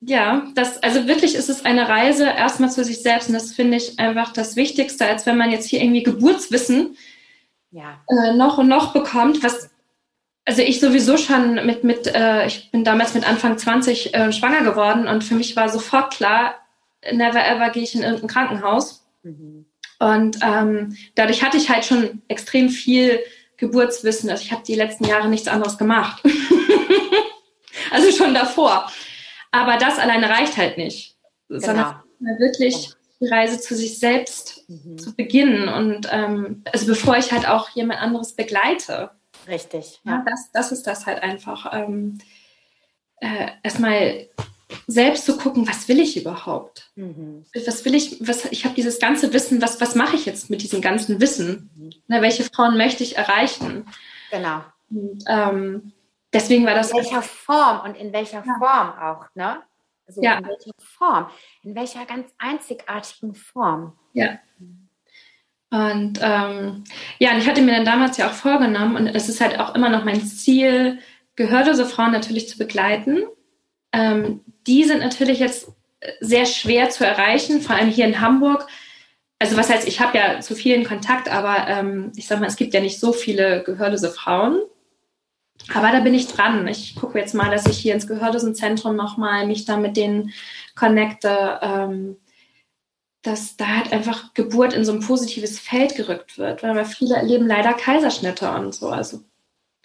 ja, 0.00 0.46
das, 0.54 0.82
also 0.82 1.06
wirklich 1.06 1.34
ist 1.34 1.48
es 1.48 1.64
eine 1.64 1.88
Reise 1.88 2.24
erstmal 2.24 2.70
zu 2.70 2.84
sich 2.84 3.02
selbst 3.02 3.28
und 3.28 3.34
das 3.34 3.52
finde 3.52 3.76
ich 3.78 3.98
einfach 3.98 4.32
das 4.32 4.56
Wichtigste, 4.56 5.06
als 5.06 5.26
wenn 5.26 5.36
man 5.36 5.50
jetzt 5.50 5.68
hier 5.68 5.80
irgendwie 5.80 6.02
Geburtswissen 6.02 6.96
ja. 7.70 8.00
äh, 8.08 8.34
noch 8.34 8.58
und 8.58 8.68
noch 8.68 8.92
bekommt, 8.92 9.42
was 9.42 9.70
also 10.48 10.62
ich 10.62 10.78
sowieso 10.78 11.16
schon 11.16 11.66
mit, 11.66 11.82
mit 11.82 12.06
äh, 12.06 12.46
ich 12.46 12.70
bin 12.70 12.84
damals 12.84 13.14
mit 13.14 13.28
Anfang 13.28 13.58
20 13.58 14.14
äh, 14.14 14.32
schwanger 14.32 14.62
geworden 14.62 15.08
und 15.08 15.24
für 15.24 15.34
mich 15.34 15.56
war 15.56 15.68
sofort 15.68 16.14
klar, 16.14 16.54
never 17.12 17.44
ever 17.44 17.70
gehe 17.70 17.82
ich 17.82 17.94
in 17.94 18.02
irgendein 18.02 18.28
Krankenhaus. 18.28 19.04
Mhm. 19.24 19.66
Und 19.98 20.38
ähm, 20.42 20.96
dadurch 21.16 21.42
hatte 21.42 21.56
ich 21.56 21.70
halt 21.70 21.84
schon 21.84 22.22
extrem 22.28 22.68
viel 22.68 23.18
Geburtswissen. 23.56 24.30
Also 24.30 24.44
ich 24.44 24.52
habe 24.52 24.62
die 24.64 24.74
letzten 24.74 25.04
Jahre 25.04 25.28
nichts 25.28 25.48
anderes 25.48 25.78
gemacht. 25.78 26.22
also 27.90 28.12
schon 28.12 28.34
davor. 28.34 28.90
Aber 29.50 29.76
das 29.76 29.98
alleine 29.98 30.28
reicht 30.28 30.56
halt 30.56 30.78
nicht. 30.78 31.16
Genau. 31.48 31.60
Sondern 31.60 32.02
wirklich 32.38 32.92
die 33.20 33.28
Reise 33.28 33.60
zu 33.60 33.74
sich 33.74 33.98
selbst 33.98 34.68
mhm. 34.68 34.98
zu 34.98 35.14
beginnen. 35.14 35.68
Und 35.68 36.08
ähm, 36.10 36.62
also 36.72 36.86
bevor 36.86 37.16
ich 37.16 37.32
halt 37.32 37.48
auch 37.48 37.70
jemand 37.70 38.00
anderes 38.00 38.32
begleite. 38.32 39.10
Richtig. 39.48 40.00
Ja, 40.04 40.12
ja 40.12 40.24
das, 40.26 40.50
das 40.52 40.72
ist 40.72 40.86
das 40.86 41.06
halt 41.06 41.22
einfach. 41.22 41.72
Ähm, 41.72 42.18
äh, 43.20 43.48
erstmal 43.62 44.28
selbst 44.86 45.24
zu 45.24 45.36
gucken, 45.36 45.66
was 45.66 45.88
will 45.88 46.00
ich 46.00 46.16
überhaupt? 46.16 46.90
Mhm. 46.96 47.44
Was 47.64 47.84
will 47.84 47.94
ich, 47.94 48.26
was, 48.26 48.46
ich 48.46 48.64
habe 48.64 48.74
dieses 48.74 48.98
ganze 48.98 49.32
Wissen, 49.32 49.62
was, 49.62 49.80
was 49.80 49.94
mache 49.94 50.16
ich 50.16 50.26
jetzt 50.26 50.50
mit 50.50 50.62
diesem 50.62 50.80
ganzen 50.80 51.20
Wissen? 51.20 51.70
Mhm. 51.76 51.90
Na, 52.08 52.20
welche 52.20 52.44
Frauen 52.44 52.76
möchte 52.76 53.02
ich 53.02 53.16
erreichen? 53.16 53.86
Genau. 54.30 54.62
Und, 54.90 55.24
ähm, 55.28 55.92
deswegen 56.36 56.66
war 56.66 56.74
das. 56.74 56.90
In 56.90 56.98
welcher 56.98 57.22
Form 57.22 57.80
und 57.84 57.96
in 57.96 58.12
welcher 58.12 58.44
ja. 58.44 58.58
Form 58.58 58.98
auch, 58.98 59.26
ne? 59.34 59.62
Also 60.06 60.22
ja. 60.22 60.38
in 60.38 60.46
welcher 60.46 60.72
Form? 60.78 61.30
In 61.62 61.74
welcher 61.74 62.04
ganz 62.06 62.28
einzigartigen 62.38 63.34
Form? 63.34 63.98
Ja. 64.12 64.38
Und 65.70 66.20
ähm, 66.22 66.84
ja, 67.18 67.32
und 67.32 67.38
ich 67.38 67.48
hatte 67.48 67.60
mir 67.60 67.72
dann 67.72 67.84
damals 67.84 68.16
ja 68.16 68.28
auch 68.28 68.32
vorgenommen, 68.32 68.96
und 68.96 69.06
es 69.08 69.28
ist 69.28 69.40
halt 69.40 69.58
auch 69.58 69.74
immer 69.74 69.88
noch 69.88 70.04
mein 70.04 70.22
Ziel, 70.24 71.00
gehörlose 71.34 71.84
Frauen 71.84 72.12
natürlich 72.12 72.48
zu 72.48 72.56
begleiten 72.56 73.24
ähm, 73.96 74.42
die 74.66 74.84
sind 74.84 75.00
natürlich 75.00 75.38
jetzt 75.38 75.72
sehr 76.20 76.44
schwer 76.44 76.90
zu 76.90 77.04
erreichen, 77.04 77.60
vor 77.62 77.76
allem 77.76 77.88
hier 77.88 78.04
in 78.04 78.20
Hamburg. 78.20 78.66
Also 79.38 79.56
was 79.56 79.70
heißt, 79.70 79.88
ich 79.88 80.00
habe 80.00 80.18
ja 80.18 80.40
zu 80.40 80.54
vielen 80.54 80.84
Kontakt, 80.84 81.30
aber 81.30 81.66
ähm, 81.68 82.12
ich 82.16 82.26
sag 82.26 82.40
mal, 82.40 82.46
es 82.46 82.56
gibt 82.56 82.74
ja 82.74 82.80
nicht 82.80 83.00
so 83.00 83.12
viele 83.12 83.62
gehörlose 83.64 84.10
Frauen. 84.10 84.60
Aber 85.74 85.90
da 85.90 86.00
bin 86.00 86.14
ich 86.14 86.28
dran. 86.28 86.66
Ich 86.68 86.94
gucke 86.94 87.18
jetzt 87.18 87.34
mal, 87.34 87.50
dass 87.50 87.66
ich 87.66 87.78
hier 87.78 87.94
ins 87.94 88.06
Gehörlosenzentrum 88.06 88.94
nochmal 88.94 89.46
mich 89.46 89.64
da 89.64 89.76
mit 89.76 89.96
denen 89.96 90.32
connecte, 90.74 91.58
ähm, 91.60 92.16
dass 93.22 93.56
da 93.56 93.66
halt 93.66 93.92
einfach 93.92 94.32
Geburt 94.34 94.72
in 94.72 94.84
so 94.84 94.92
ein 94.92 95.00
positives 95.00 95.58
Feld 95.58 95.96
gerückt 95.96 96.38
wird, 96.38 96.62
weil 96.62 96.84
viele 96.84 97.16
erleben 97.16 97.46
leider 97.46 97.72
Kaiserschnitte 97.72 98.50
und 98.52 98.74
so. 98.74 98.88
Also 98.88 99.24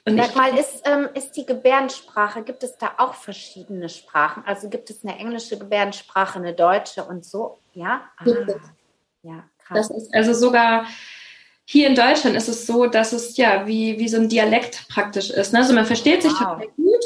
und 0.04 0.18
Sag 0.18 0.36
mal, 0.36 0.58
ist, 0.58 0.82
ähm, 0.86 1.10
ist 1.14 1.34
die 1.34 1.46
Gebärdensprache, 1.46 2.42
gibt 2.44 2.64
es 2.64 2.76
da 2.78 2.94
auch 2.98 3.14
verschiedene 3.14 3.88
Sprachen? 3.88 4.44
Also 4.48 4.68
gibt 4.68 4.90
es 4.90 5.04
eine 5.04 5.18
englische 5.18 5.60
Gebärdensprache, 5.60 6.40
eine 6.40 6.54
deutsche 6.54 7.04
und 7.04 7.24
so? 7.24 7.60
Ja? 7.74 8.10
Ah, 8.18 8.26
ja, 9.22 9.44
krass. 9.60 9.90
Das 9.90 9.92
ist 9.92 10.14
also 10.14 10.34
sogar 10.34 10.88
hier 11.72 11.88
in 11.88 11.96
Deutschland 11.96 12.36
ist 12.36 12.50
es 12.50 12.68
so, 12.68 12.86
dass 12.86 13.14
es 13.14 13.38
ja 13.38 13.66
wie, 13.66 13.98
wie 13.98 14.10
so 14.10 14.18
ein 14.18 14.28
Dialekt 14.28 14.90
praktisch 14.90 15.30
ist. 15.30 15.54
Ne? 15.54 15.60
Also 15.60 15.74
man 15.74 15.86
versteht 15.86 16.22
sich 16.22 16.34
wow. 16.34 16.40
total 16.40 16.68
gut, 16.76 17.06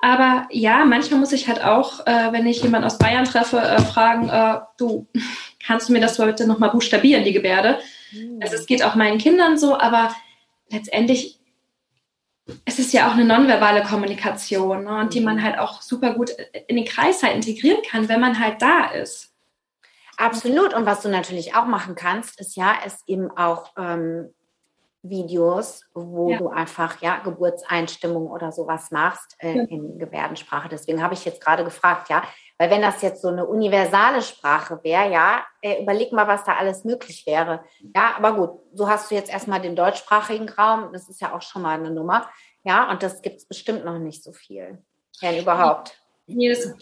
aber 0.00 0.48
ja, 0.50 0.84
manchmal 0.84 1.20
muss 1.20 1.30
ich 1.30 1.46
halt 1.46 1.62
auch, 1.62 2.04
äh, 2.04 2.32
wenn 2.32 2.44
ich 2.48 2.64
jemanden 2.64 2.84
aus 2.84 2.98
Bayern 2.98 3.26
treffe, 3.26 3.60
äh, 3.60 3.80
fragen, 3.80 4.28
äh, 4.28 4.58
du, 4.76 5.06
kannst 5.64 5.88
du 5.88 5.92
mir 5.92 6.00
das 6.00 6.18
heute 6.18 6.48
nochmal 6.48 6.70
buchstabieren, 6.70 7.22
die 7.22 7.32
Gebärde? 7.32 7.78
Mhm. 8.10 8.40
Also 8.42 8.56
es 8.56 8.66
geht 8.66 8.82
auch 8.82 8.96
meinen 8.96 9.18
Kindern 9.18 9.56
so, 9.56 9.78
aber 9.78 10.12
letztendlich 10.68 11.38
es 12.64 12.80
ist 12.80 12.92
ja 12.92 13.06
auch 13.06 13.12
eine 13.12 13.24
nonverbale 13.24 13.84
Kommunikation 13.84 14.82
ne, 14.82 14.98
und 14.98 15.14
die 15.14 15.20
man 15.20 15.36
mhm. 15.36 15.44
halt 15.44 15.58
auch 15.60 15.80
super 15.80 16.14
gut 16.14 16.30
in 16.66 16.74
den 16.74 16.86
Kreis 16.86 17.22
halt 17.22 17.36
integrieren 17.36 17.82
kann, 17.88 18.08
wenn 18.08 18.18
man 18.18 18.40
halt 18.40 18.60
da 18.60 18.86
ist. 18.86 19.31
Absolut. 20.16 20.74
Und 20.74 20.86
was 20.86 21.02
du 21.02 21.08
natürlich 21.08 21.54
auch 21.54 21.66
machen 21.66 21.94
kannst, 21.94 22.40
ist 22.40 22.56
ja, 22.56 22.74
es 22.84 23.02
eben 23.06 23.30
auch 23.30 23.72
ähm, 23.76 24.32
Videos, 25.02 25.84
wo 25.94 26.30
ja. 26.30 26.38
du 26.38 26.48
einfach 26.48 27.00
ja 27.02 27.18
Geburtseinstimmung 27.18 28.28
oder 28.28 28.52
sowas 28.52 28.92
machst 28.92 29.34
äh, 29.40 29.56
ja. 29.56 29.64
in 29.64 29.98
Gebärdensprache. 29.98 30.68
Deswegen 30.68 31.02
habe 31.02 31.14
ich 31.14 31.24
jetzt 31.24 31.42
gerade 31.42 31.64
gefragt, 31.64 32.08
ja, 32.08 32.22
weil 32.56 32.70
wenn 32.70 32.82
das 32.82 33.02
jetzt 33.02 33.20
so 33.20 33.28
eine 33.28 33.44
universale 33.44 34.22
Sprache 34.22 34.78
wäre, 34.84 35.10
ja, 35.10 35.44
äh, 35.60 35.82
überleg 35.82 36.12
mal, 36.12 36.28
was 36.28 36.44
da 36.44 36.54
alles 36.54 36.84
möglich 36.84 37.24
wäre. 37.26 37.64
Ja, 37.94 38.14
aber 38.16 38.34
gut, 38.34 38.60
so 38.74 38.88
hast 38.88 39.10
du 39.10 39.16
jetzt 39.16 39.30
erstmal 39.30 39.60
den 39.60 39.74
deutschsprachigen 39.74 40.48
Raum. 40.48 40.92
Das 40.92 41.08
ist 41.08 41.20
ja 41.20 41.34
auch 41.34 41.42
schon 41.42 41.62
mal 41.62 41.78
eine 41.78 41.90
Nummer. 41.90 42.30
Ja, 42.62 42.88
und 42.88 43.02
das 43.02 43.22
gibt 43.22 43.38
es 43.38 43.48
bestimmt 43.48 43.84
noch 43.84 43.98
nicht 43.98 44.22
so 44.22 44.32
viel. 44.32 44.78
Ja, 45.20 45.36
überhaupt. 45.36 46.01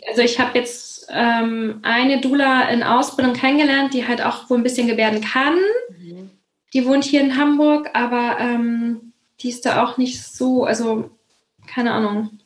Also 0.09 0.23
ich 0.23 0.39
habe 0.39 0.59
jetzt 0.59 1.07
ähm, 1.11 1.81
eine 1.83 2.21
Dula 2.21 2.69
in 2.69 2.83
Ausbildung 2.83 3.35
kennengelernt, 3.35 3.95
die 3.95 4.07
halt 4.07 4.23
auch 4.23 4.49
wohl 4.49 4.59
ein 4.59 4.63
bisschen 4.63 4.87
gebärden 4.87 5.21
kann. 5.21 5.57
Mhm. 5.99 6.31
Die 6.73 6.87
wohnt 6.87 7.05
hier 7.05 7.21
in 7.21 7.37
Hamburg, 7.37 7.91
aber 7.95 8.37
ähm, 8.39 9.13
die 9.41 9.49
ist 9.49 9.67
da 9.67 9.85
auch 9.85 9.97
nicht 9.97 10.23
so, 10.23 10.65
also 10.65 11.11
keine 11.67 11.93
Ahnung. 11.93 12.39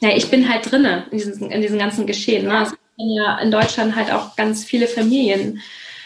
Ja, 0.00 0.16
ich 0.16 0.30
bin 0.30 0.48
halt 0.48 0.70
drinne 0.70 1.06
in 1.10 1.18
diesem, 1.18 1.50
in 1.50 1.60
diesem 1.60 1.78
ganzen 1.78 2.06
Geschehen. 2.06 2.46
Ne? 2.46 2.58
Also 2.58 2.74
ich 2.74 2.96
kenne 2.96 3.14
ja 3.14 3.38
in 3.38 3.50
Deutschland 3.50 3.94
halt 3.94 4.10
auch 4.12 4.34
ganz 4.36 4.64
viele 4.64 4.86
Familien. 4.86 5.60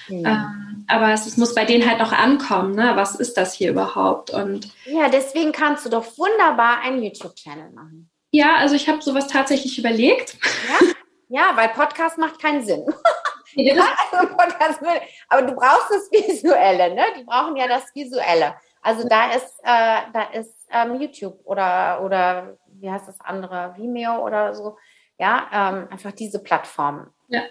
Mhm. 0.09 0.27
Ähm, 0.27 0.85
aber 0.87 1.13
es, 1.13 1.27
es, 1.27 1.37
muss 1.37 1.55
bei 1.55 1.65
denen 1.65 1.89
halt 1.89 1.99
noch 1.99 2.13
ankommen, 2.13 2.75
ne? 2.75 2.93
Was 2.95 3.15
ist 3.15 3.39
das 3.39 3.55
hier 3.55 3.71
überhaupt? 3.71 4.31
Und 4.31 4.69
ja, 4.85 5.09
deswegen 5.09 5.53
kannst 5.53 5.87
du 5.87 5.91
doch 5.91 6.19
wunderbar 6.19 6.83
einen 6.83 7.03
YouTube-Channel 7.03 7.71
machen. 7.71 8.11
Ja, 8.35 8.57
also 8.57 8.75
ich 8.75 8.89
habe 8.89 9.01
sowas 9.01 9.29
tatsächlich 9.29 9.79
überlegt. 9.79 10.37
Ja, 10.69 10.89
ja 11.29 11.57
weil 11.57 11.69
Podcast 11.69 12.19
macht 12.19 12.43
keinen 12.43 12.65
Sinn. 12.65 12.85
ja, 13.55 13.77
also 14.11 14.27
Podcast, 14.35 14.81
aber 15.29 15.43
du 15.43 15.55
brauchst 15.55 15.89
das 15.89 16.11
Visuelle, 16.11 16.97
ne? 16.97 17.05
Die 17.17 17.23
brauchen 17.23 17.55
ja 17.55 17.69
das 17.69 17.95
Visuelle. 17.95 18.57
Also 18.83 19.09
da 19.09 19.31
ist, 19.31 19.61
äh, 19.63 20.01
da 20.13 20.23
ist 20.33 20.53
ähm, 20.73 21.01
YouTube 21.01 21.39
oder, 21.45 22.03
oder 22.05 22.59
wie 22.81 22.91
heißt 22.91 23.07
das 23.07 23.21
andere, 23.21 23.73
Vimeo 23.77 24.27
oder 24.27 24.53
so. 24.53 24.79
Ja, 25.17 25.49
ähm, 25.53 25.87
einfach 25.93 26.11
diese 26.11 26.43
Plattform. 26.43 27.11
Ja. 27.29 27.43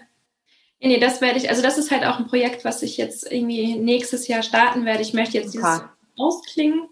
Nee, 0.80 1.00
das 1.00 1.22
werde 1.22 1.38
ich, 1.38 1.48
also 1.48 1.62
das 1.62 1.78
ist 1.78 1.92
halt 1.92 2.04
auch 2.04 2.18
ein 2.18 2.26
Projekt, 2.26 2.66
was 2.66 2.82
ich 2.82 2.98
jetzt 2.98 3.32
irgendwie 3.32 3.76
nächstes 3.76 4.28
Jahr 4.28 4.42
starten 4.42 4.84
werde. 4.84 5.00
Ich 5.00 5.14
möchte 5.14 5.38
jetzt 5.38 5.52
Super. 5.52 5.70
dieses 5.70 6.18
ausklingen. 6.18 6.90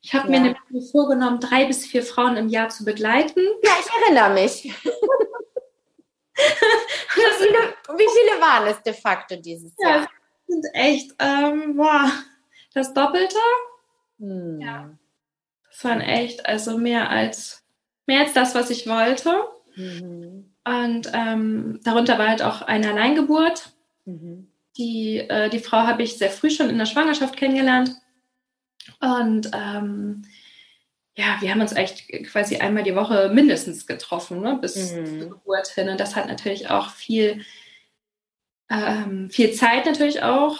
Ich 0.00 0.14
habe 0.14 0.32
ja. 0.32 0.40
mir 0.40 0.54
nämlich 0.70 0.90
vorgenommen, 0.90 1.40
drei 1.40 1.66
bis 1.66 1.86
vier 1.86 2.02
Frauen 2.02 2.36
im 2.36 2.48
Jahr 2.48 2.68
zu 2.68 2.84
begleiten. 2.84 3.40
Ja, 3.62 3.72
ich 3.80 3.86
erinnere 4.02 4.34
mich. 4.34 4.64
wie, 4.64 4.72
viele, 7.38 7.58
wie 7.96 8.08
viele 8.08 8.40
waren 8.40 8.68
es 8.68 8.82
de 8.82 8.92
facto 8.94 9.36
dieses 9.36 9.72
ja, 9.78 9.88
Jahr? 9.88 10.08
sind 10.46 10.66
echt, 10.72 11.14
ähm, 11.18 11.76
boah, 11.76 12.10
das 12.74 12.94
Doppelte. 12.94 13.36
Hm. 14.18 14.60
Ja. 14.60 14.90
Das 15.68 15.84
waren 15.84 16.00
echt, 16.00 16.46
also 16.46 16.78
mehr 16.78 17.10
als 17.10 17.64
mehr 18.08 18.20
als 18.20 18.32
das, 18.32 18.56
was 18.56 18.70
ich 18.70 18.88
wollte. 18.88 19.30
Mhm. 19.76 20.50
Und 20.64 21.10
ähm, 21.12 21.80
darunter 21.84 22.18
war 22.18 22.28
halt 22.28 22.42
auch 22.42 22.62
eine 22.62 22.90
Alleingeburt. 22.90 23.70
Mhm. 24.06 24.48
Die, 24.76 25.18
äh, 25.18 25.48
die 25.50 25.60
Frau 25.60 25.78
habe 25.78 26.02
ich 26.02 26.18
sehr 26.18 26.30
früh 26.30 26.50
schon 26.50 26.70
in 26.70 26.78
der 26.78 26.86
Schwangerschaft 26.86 27.36
kennengelernt. 27.36 27.92
Und 29.00 29.50
ähm, 29.52 30.22
ja, 31.16 31.36
wir 31.40 31.50
haben 31.50 31.60
uns 31.60 31.72
echt 31.72 32.08
quasi 32.30 32.58
einmal 32.58 32.84
die 32.84 32.94
Woche 32.94 33.30
mindestens 33.32 33.86
getroffen, 33.86 34.40
ne, 34.40 34.56
bis 34.60 34.92
mhm. 34.92 35.20
zur 35.20 35.30
Geburt 35.30 35.68
hin. 35.68 35.88
Und 35.88 35.98
das 35.98 36.14
hat 36.14 36.28
natürlich 36.28 36.70
auch 36.70 36.90
viel, 36.90 37.44
ähm, 38.70 39.28
viel 39.30 39.52
Zeit 39.52 39.86
natürlich 39.86 40.22
auch 40.22 40.58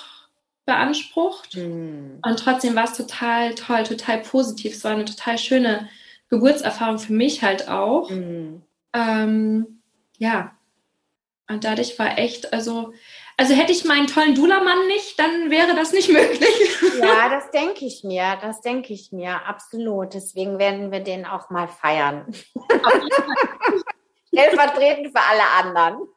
beansprucht. 0.66 1.56
Mhm. 1.56 2.18
Und 2.22 2.38
trotzdem 2.38 2.74
war 2.74 2.84
es 2.84 2.94
total 2.94 3.54
toll, 3.54 3.84
total 3.84 4.18
positiv. 4.18 4.74
Es 4.74 4.84
war 4.84 4.92
eine 4.92 5.04
total 5.04 5.38
schöne 5.38 5.88
Geburtserfahrung 6.28 6.98
für 6.98 7.12
mich 7.12 7.42
halt 7.42 7.68
auch. 7.68 8.10
Mhm. 8.10 8.62
Ähm, 8.92 9.80
ja. 10.18 10.56
Und 11.48 11.64
dadurch 11.64 11.98
war 11.98 12.18
echt, 12.18 12.52
also, 12.52 12.92
also 13.38 13.54
hätte 13.54 13.70
ich 13.72 13.84
meinen 13.84 14.08
tollen 14.08 14.34
Dula-Mann 14.34 14.88
nicht, 14.88 15.18
dann 15.18 15.48
wäre 15.48 15.74
das 15.74 15.92
nicht 15.92 16.08
möglich. 16.12 16.76
Ja, 17.00 17.28
das 17.28 17.50
denke 17.52 17.86
ich 17.86 18.02
mir, 18.04 18.36
das 18.42 18.60
denke 18.60 18.92
ich 18.92 19.12
mir, 19.12 19.46
absolut. 19.46 20.12
Deswegen 20.12 20.58
werden 20.58 20.90
wir 20.90 21.00
den 21.00 21.24
auch 21.24 21.48
mal 21.48 21.68
feiern. 21.68 22.26
Stellvertretend 24.26 25.16
für 25.16 25.22
alle 25.22 25.44
anderen. 25.62 26.08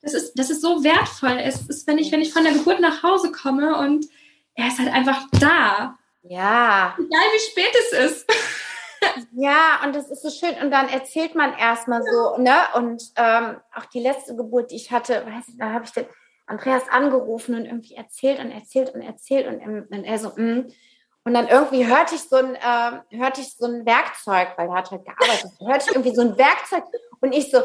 Das 0.00 0.14
ist, 0.14 0.34
das 0.34 0.50
ist 0.50 0.62
so 0.62 0.84
wertvoll. 0.84 1.38
Es 1.42 1.68
ist, 1.68 1.86
wenn 1.86 1.98
ich, 1.98 2.12
wenn 2.12 2.22
ich 2.22 2.32
von 2.32 2.44
der 2.44 2.52
Geburt 2.52 2.80
nach 2.80 3.02
Hause 3.02 3.32
komme 3.32 3.76
und 3.78 4.06
er 4.54 4.68
ist 4.68 4.78
halt 4.78 4.92
einfach 4.92 5.26
da. 5.32 5.98
Ja. 6.22 6.94
Egal 6.96 7.08
wie 7.08 7.50
spät 7.50 7.74
es 7.80 8.12
ist. 8.12 8.26
Ja, 9.32 9.80
und 9.84 9.94
das 9.94 10.10
ist 10.10 10.22
so 10.22 10.30
schön. 10.30 10.54
Und 10.62 10.70
dann 10.70 10.88
erzählt 10.88 11.34
man 11.34 11.56
erstmal 11.56 12.02
so, 12.02 12.36
ne? 12.38 12.56
Und 12.74 13.02
ähm, 13.16 13.60
auch 13.74 13.86
die 13.86 14.00
letzte 14.00 14.36
Geburt, 14.36 14.70
die 14.70 14.76
ich 14.76 14.90
hatte, 14.90 15.24
weiß 15.26 15.48
ich, 15.48 15.58
da 15.58 15.72
habe 15.72 15.84
ich 15.84 15.92
den 15.92 16.06
Andreas 16.46 16.82
angerufen 16.90 17.54
und 17.54 17.64
irgendwie 17.64 17.94
erzählt 17.94 18.38
und 18.38 18.50
erzählt 18.50 18.94
und 18.94 19.02
erzählt 19.02 19.46
und, 19.46 19.90
und 19.90 20.04
er 20.04 20.18
so, 20.18 20.30
mm. 20.36 20.72
Und 21.26 21.32
dann 21.32 21.48
irgendwie 21.48 21.86
hörte 21.86 22.14
ich 22.14 22.28
so 22.28 22.36
ein, 22.36 22.54
äh, 22.54 23.16
hörte 23.16 23.40
ich 23.40 23.56
so 23.56 23.64
ein 23.64 23.86
Werkzeug, 23.86 24.48
weil 24.56 24.68
er 24.68 24.74
hat 24.74 24.90
halt 24.90 25.06
gearbeitet, 25.06 25.52
hörte 25.58 25.86
ich 25.88 25.96
irgendwie 25.96 26.14
so 26.14 26.20
ein 26.20 26.36
Werkzeug 26.36 26.84
und 27.20 27.32
ich 27.32 27.50
so, 27.50 27.62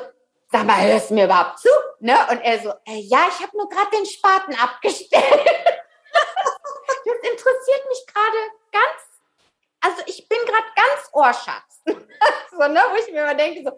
sag 0.50 0.66
mal, 0.66 0.82
hörst 0.82 1.10
du 1.10 1.16
mir 1.16 1.26
überhaupt 1.26 1.60
zu? 1.60 1.68
Ne? 2.00 2.16
Und 2.32 2.40
er 2.40 2.60
so, 2.60 2.70
äh, 2.86 3.02
ja, 3.02 3.28
ich 3.28 3.44
habe 3.44 3.58
nur 3.58 3.68
gerade 3.68 3.90
den 3.98 4.06
Spaten 4.06 4.56
abgestellt. 4.56 5.12
das 7.06 7.32
interessiert 7.32 7.90
mich 7.90 8.06
gerade 8.08 8.38
ganz 8.72 9.09
also 9.82 10.02
ich 10.06 10.28
bin 10.28 10.38
gerade 10.46 10.68
ganz 10.76 11.10
Ohrschatz. 11.14 11.82
so, 11.86 12.68
ne, 12.68 12.82
wo 12.92 12.96
ich 12.96 13.12
mir 13.12 13.24
immer 13.24 13.36
denke, 13.36 13.64
so, 13.64 13.72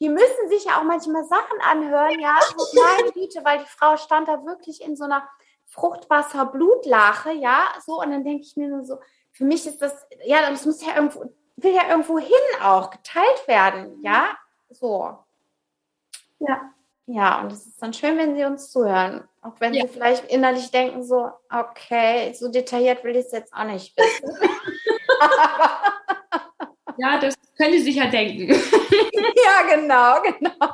die 0.00 0.08
müssen 0.08 0.48
sich 0.48 0.64
ja 0.64 0.78
auch 0.78 0.84
manchmal 0.84 1.24
Sachen 1.24 1.60
anhören, 1.60 2.20
ja, 2.20 2.38
so 2.56 2.80
meine 2.80 3.12
Güte, 3.12 3.44
weil 3.44 3.58
die 3.58 3.66
Frau 3.66 3.96
stand 3.96 4.28
da 4.28 4.44
wirklich 4.44 4.82
in 4.82 4.96
so 4.96 5.04
einer 5.04 5.28
Fruchtwasser-Blutlache, 5.66 7.32
ja, 7.32 7.72
so, 7.84 8.00
und 8.00 8.10
dann 8.10 8.24
denke 8.24 8.42
ich 8.42 8.56
mir 8.56 8.68
nur 8.68 8.84
so, 8.84 8.98
für 9.32 9.44
mich 9.44 9.66
ist 9.66 9.82
das, 9.82 10.06
ja, 10.24 10.48
das 10.48 10.64
muss 10.64 10.84
ja 10.84 10.94
irgendwo, 10.94 11.24
will 11.56 11.74
ja 11.74 11.88
irgendwo 11.88 12.18
hin 12.18 12.62
auch 12.62 12.90
geteilt 12.90 13.46
werden, 13.48 14.02
ja, 14.02 14.36
so. 14.70 15.18
Ja. 16.38 16.72
Ja, 17.08 17.40
und 17.40 17.52
es 17.52 17.64
ist 17.64 17.80
dann 17.80 17.92
schön, 17.92 18.18
wenn 18.18 18.34
Sie 18.34 18.44
uns 18.44 18.72
zuhören. 18.72 19.28
Auch 19.40 19.54
wenn 19.60 19.72
ja. 19.74 19.86
Sie 19.86 19.92
vielleicht 19.92 20.24
innerlich 20.24 20.72
denken, 20.72 21.04
so, 21.04 21.30
okay, 21.48 22.34
so 22.34 22.48
detailliert 22.48 23.04
will 23.04 23.14
ich 23.14 23.26
es 23.26 23.32
jetzt 23.32 23.52
auch 23.52 23.62
nicht 23.62 23.96
wissen. 23.96 24.36
ja, 26.98 27.18
das 27.18 27.34
können 27.56 27.72
Sie 27.72 27.82
sich 27.82 27.96
ja 27.96 28.06
denken. 28.06 28.48
ja, 28.52 29.74
genau, 29.74 30.22
genau. 30.22 30.68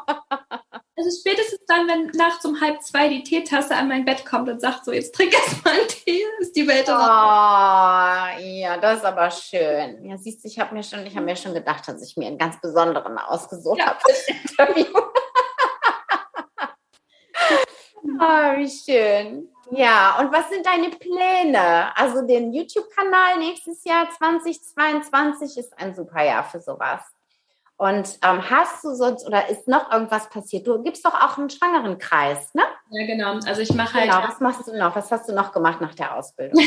Also 0.96 1.18
spätestens 1.20 1.64
dann, 1.66 1.88
wenn 1.88 2.06
nachts 2.14 2.44
um 2.44 2.60
halb 2.60 2.82
zwei 2.82 3.08
die 3.08 3.22
Teetasse 3.22 3.74
an 3.74 3.88
mein 3.88 4.04
Bett 4.04 4.24
kommt 4.24 4.48
und 4.48 4.60
sagt, 4.60 4.84
so, 4.84 4.92
jetzt 4.92 5.14
trink 5.14 5.32
erst 5.32 5.64
mal 5.64 5.72
einen 5.72 5.88
Tee, 5.88 6.22
ist 6.40 6.54
die 6.54 6.68
Welt 6.68 6.88
Oh, 6.88 6.92
ja, 8.40 8.76
das 8.76 8.98
ist 8.98 9.04
aber 9.04 9.30
schön. 9.30 10.04
Ja, 10.04 10.16
siehst 10.18 10.44
du, 10.44 10.48
ich 10.48 10.58
habe 10.60 10.74
mir 10.74 10.82
schon, 10.82 11.02
mir 11.24 11.36
schon 11.36 11.54
gedacht, 11.54 11.88
dass 11.88 12.02
ich 12.02 12.16
mir 12.16 12.26
einen 12.26 12.38
ganz 12.38 12.60
besonderen 12.60 13.18
ausgesucht 13.18 13.78
ja. 13.78 13.86
habe 13.86 14.00
für 14.00 14.12
das 14.12 14.28
Interview. 14.28 14.98
oh, 18.20 18.58
wie 18.58 18.70
schön. 18.70 19.51
Ja, 19.74 20.18
und 20.20 20.30
was 20.30 20.50
sind 20.50 20.66
deine 20.66 20.90
Pläne? 20.90 21.96
Also 21.96 22.26
den 22.26 22.52
YouTube-Kanal 22.52 23.38
nächstes 23.38 23.84
Jahr 23.84 24.06
2022 24.10 25.56
ist 25.56 25.78
ein 25.78 25.94
super 25.94 26.22
Jahr 26.22 26.44
für 26.44 26.60
sowas. 26.60 27.00
Und 27.78 28.18
ähm, 28.22 28.48
hast 28.50 28.84
du 28.84 28.94
sonst 28.94 29.26
oder 29.26 29.48
ist 29.48 29.66
noch 29.66 29.90
irgendwas 29.90 30.28
passiert? 30.28 30.66
Du 30.66 30.82
gibst 30.82 31.06
doch 31.06 31.14
auch 31.14 31.38
einen 31.38 31.48
Schwangerenkreis, 31.48 32.52
ne? 32.54 32.62
Ja, 32.90 33.06
genau. 33.06 33.32
Also 33.46 33.62
ich 33.62 33.72
mache 33.72 33.94
halt. 33.94 34.10
Genau, 34.10 34.22
was 34.28 34.40
machst 34.40 34.68
du 34.68 34.76
noch? 34.76 34.94
Was 34.94 35.10
hast 35.10 35.28
du 35.30 35.32
noch 35.32 35.52
gemacht 35.52 35.80
nach 35.80 35.94
der 35.94 36.16
Ausbildung? 36.16 36.62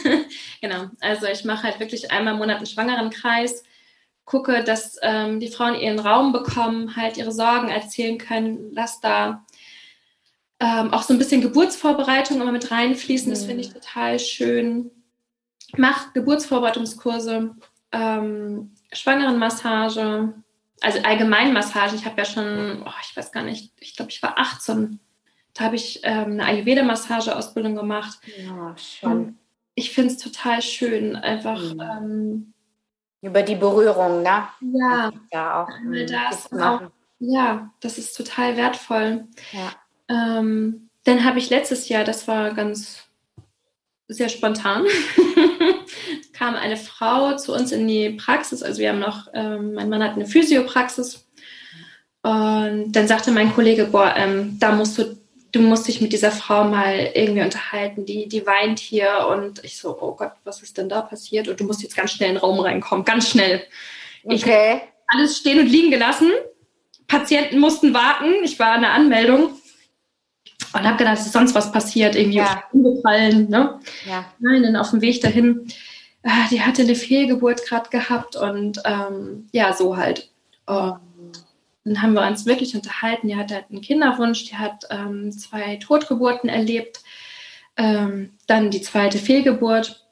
genau. 0.60 0.84
Also 1.00 1.26
ich 1.26 1.46
mache 1.46 1.62
halt 1.62 1.80
wirklich 1.80 2.12
einmal 2.12 2.34
im 2.34 2.38
Monat 2.38 2.58
einen 2.58 2.66
Schwangerenkreis, 2.66 3.64
gucke, 4.26 4.62
dass 4.62 4.98
ähm, 5.00 5.40
die 5.40 5.48
Frauen 5.48 5.74
ihren 5.74 5.98
Raum 5.98 6.32
bekommen, 6.32 6.96
halt 6.96 7.16
ihre 7.16 7.32
Sorgen 7.32 7.70
erzählen 7.70 8.18
können, 8.18 8.70
lass 8.72 9.00
da 9.00 9.42
ähm, 10.62 10.92
auch 10.92 11.02
so 11.02 11.12
ein 11.12 11.18
bisschen 11.18 11.40
Geburtsvorbereitung 11.40 12.40
immer 12.40 12.52
mit 12.52 12.70
reinfließen. 12.70 13.30
Das 13.30 13.44
finde 13.44 13.62
ich 13.62 13.70
mhm. 13.70 13.74
total 13.74 14.18
schön. 14.20 14.90
Mach 15.76 16.12
Geburtsvorbereitungskurse, 16.12 17.56
ähm, 17.90 18.74
Schwangerenmassage, 18.92 20.34
also 20.80 21.02
Allgemeinmassage. 21.02 21.96
Ich 21.96 22.04
habe 22.04 22.18
ja 22.18 22.24
schon, 22.24 22.82
oh, 22.86 22.92
ich 23.02 23.16
weiß 23.16 23.32
gar 23.32 23.42
nicht, 23.42 23.72
ich 23.80 23.96
glaube, 23.96 24.12
ich 24.12 24.22
war 24.22 24.38
18. 24.38 25.00
Da 25.54 25.64
habe 25.64 25.74
ich 25.76 26.00
ähm, 26.04 26.40
eine 26.40 26.46
Ayurveda-Massage-Ausbildung 26.46 27.74
gemacht. 27.74 28.20
Ja, 28.38 28.76
schön. 28.76 29.38
ich 29.74 29.90
finde 29.90 30.14
es 30.14 30.18
total 30.18 30.62
schön, 30.62 31.16
einfach. 31.16 31.60
Mhm. 31.60 31.80
Ähm, 31.80 32.54
Über 33.20 33.42
die 33.42 33.56
Berührung, 33.56 34.22
ne? 34.22 34.44
Ja, 34.60 35.10
ja 35.32 35.64
auch. 35.64 35.68
Das 36.08 36.52
auch, 36.52 36.82
ja, 37.18 37.70
das 37.80 37.98
ist 37.98 38.16
total 38.16 38.56
wertvoll. 38.56 39.26
Ja. 39.50 39.72
Ähm, 40.12 40.90
dann 41.04 41.24
habe 41.24 41.38
ich 41.38 41.50
letztes 41.50 41.88
Jahr, 41.88 42.04
das 42.04 42.28
war 42.28 42.52
ganz 42.54 43.02
sehr 44.08 44.28
spontan, 44.28 44.84
kam 46.32 46.54
eine 46.54 46.76
Frau 46.76 47.36
zu 47.36 47.54
uns 47.54 47.72
in 47.72 47.88
die 47.88 48.10
Praxis. 48.10 48.62
Also 48.62 48.80
wir 48.80 48.90
haben 48.90 48.98
noch, 48.98 49.28
ähm, 49.32 49.74
mein 49.74 49.88
Mann 49.88 50.02
hat 50.02 50.14
eine 50.14 50.26
Physiopraxis. 50.26 51.26
Und 52.22 52.92
dann 52.92 53.08
sagte 53.08 53.32
mein 53.32 53.52
Kollege, 53.52 53.86
boah, 53.86 54.14
ähm, 54.16 54.58
da 54.60 54.72
musst 54.72 54.98
du, 54.98 55.16
du 55.50 55.60
musst 55.60 55.88
dich 55.88 56.00
mit 56.00 56.12
dieser 56.12 56.30
Frau 56.30 56.64
mal 56.64 57.10
irgendwie 57.14 57.42
unterhalten. 57.42 58.04
Die, 58.04 58.28
die 58.28 58.46
weint 58.46 58.78
hier. 58.78 59.26
Und 59.30 59.64
ich 59.64 59.78
so, 59.78 59.96
oh 60.00 60.14
Gott, 60.14 60.32
was 60.44 60.62
ist 60.62 60.78
denn 60.78 60.88
da 60.88 61.00
passiert? 61.02 61.48
Und 61.48 61.58
du 61.58 61.64
musst 61.64 61.82
jetzt 61.82 61.96
ganz 61.96 62.12
schnell 62.12 62.28
in 62.28 62.36
den 62.36 62.40
Raum 62.40 62.60
reinkommen, 62.60 63.04
ganz 63.04 63.30
schnell. 63.30 63.64
Ich 64.24 64.44
okay. 64.44 64.82
alles 65.08 65.38
stehen 65.38 65.58
und 65.58 65.66
liegen 65.66 65.90
gelassen. 65.90 66.30
Patienten 67.08 67.58
mussten 67.58 67.92
warten. 67.92 68.32
Ich 68.44 68.58
war 68.58 68.72
an 68.72 68.82
der 68.82 68.92
Anmeldung 68.92 69.50
und 70.74 70.84
habe 70.84 70.96
gedacht, 70.96 71.18
ist 71.18 71.32
sonst 71.32 71.54
was 71.54 71.72
passiert, 71.72 72.16
irgendwie 72.16 72.38
ja. 72.38 72.62
umgefallen. 72.72 73.48
Ne? 73.48 73.78
Ja. 74.08 74.24
Nein, 74.38 74.62
dann 74.62 74.76
auf 74.76 74.90
dem 74.90 75.00
Weg 75.00 75.20
dahin, 75.20 75.66
äh, 76.22 76.30
die 76.50 76.62
hatte 76.62 76.82
eine 76.82 76.94
Fehlgeburt 76.94 77.66
gerade 77.66 77.90
gehabt 77.90 78.36
und 78.36 78.80
ähm, 78.84 79.48
ja, 79.52 79.72
so 79.72 79.96
halt. 79.96 80.30
Und 80.66 81.00
dann 81.84 82.02
haben 82.02 82.14
wir 82.14 82.26
uns 82.26 82.46
wirklich 82.46 82.74
unterhalten. 82.74 83.28
Die 83.28 83.36
hatte 83.36 83.54
halt 83.54 83.66
einen 83.70 83.80
Kinderwunsch, 83.80 84.44
die 84.44 84.56
hat 84.56 84.84
ähm, 84.90 85.32
zwei 85.32 85.76
Totgeburten 85.76 86.48
erlebt, 86.48 87.00
ähm, 87.76 88.30
dann 88.46 88.70
die 88.70 88.82
zweite 88.82 89.18
Fehlgeburt. 89.18 90.06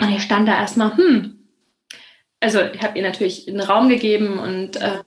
Und 0.00 0.10
ich 0.10 0.22
stand 0.22 0.48
da 0.48 0.56
erstmal, 0.56 0.96
hm, 0.96 1.38
also 2.40 2.60
ich 2.62 2.82
habe 2.82 2.98
ihr 2.98 3.04
natürlich 3.04 3.48
einen 3.48 3.60
Raum 3.60 3.88
gegeben 3.88 4.38
und 4.38 4.76
äh, 4.76 5.02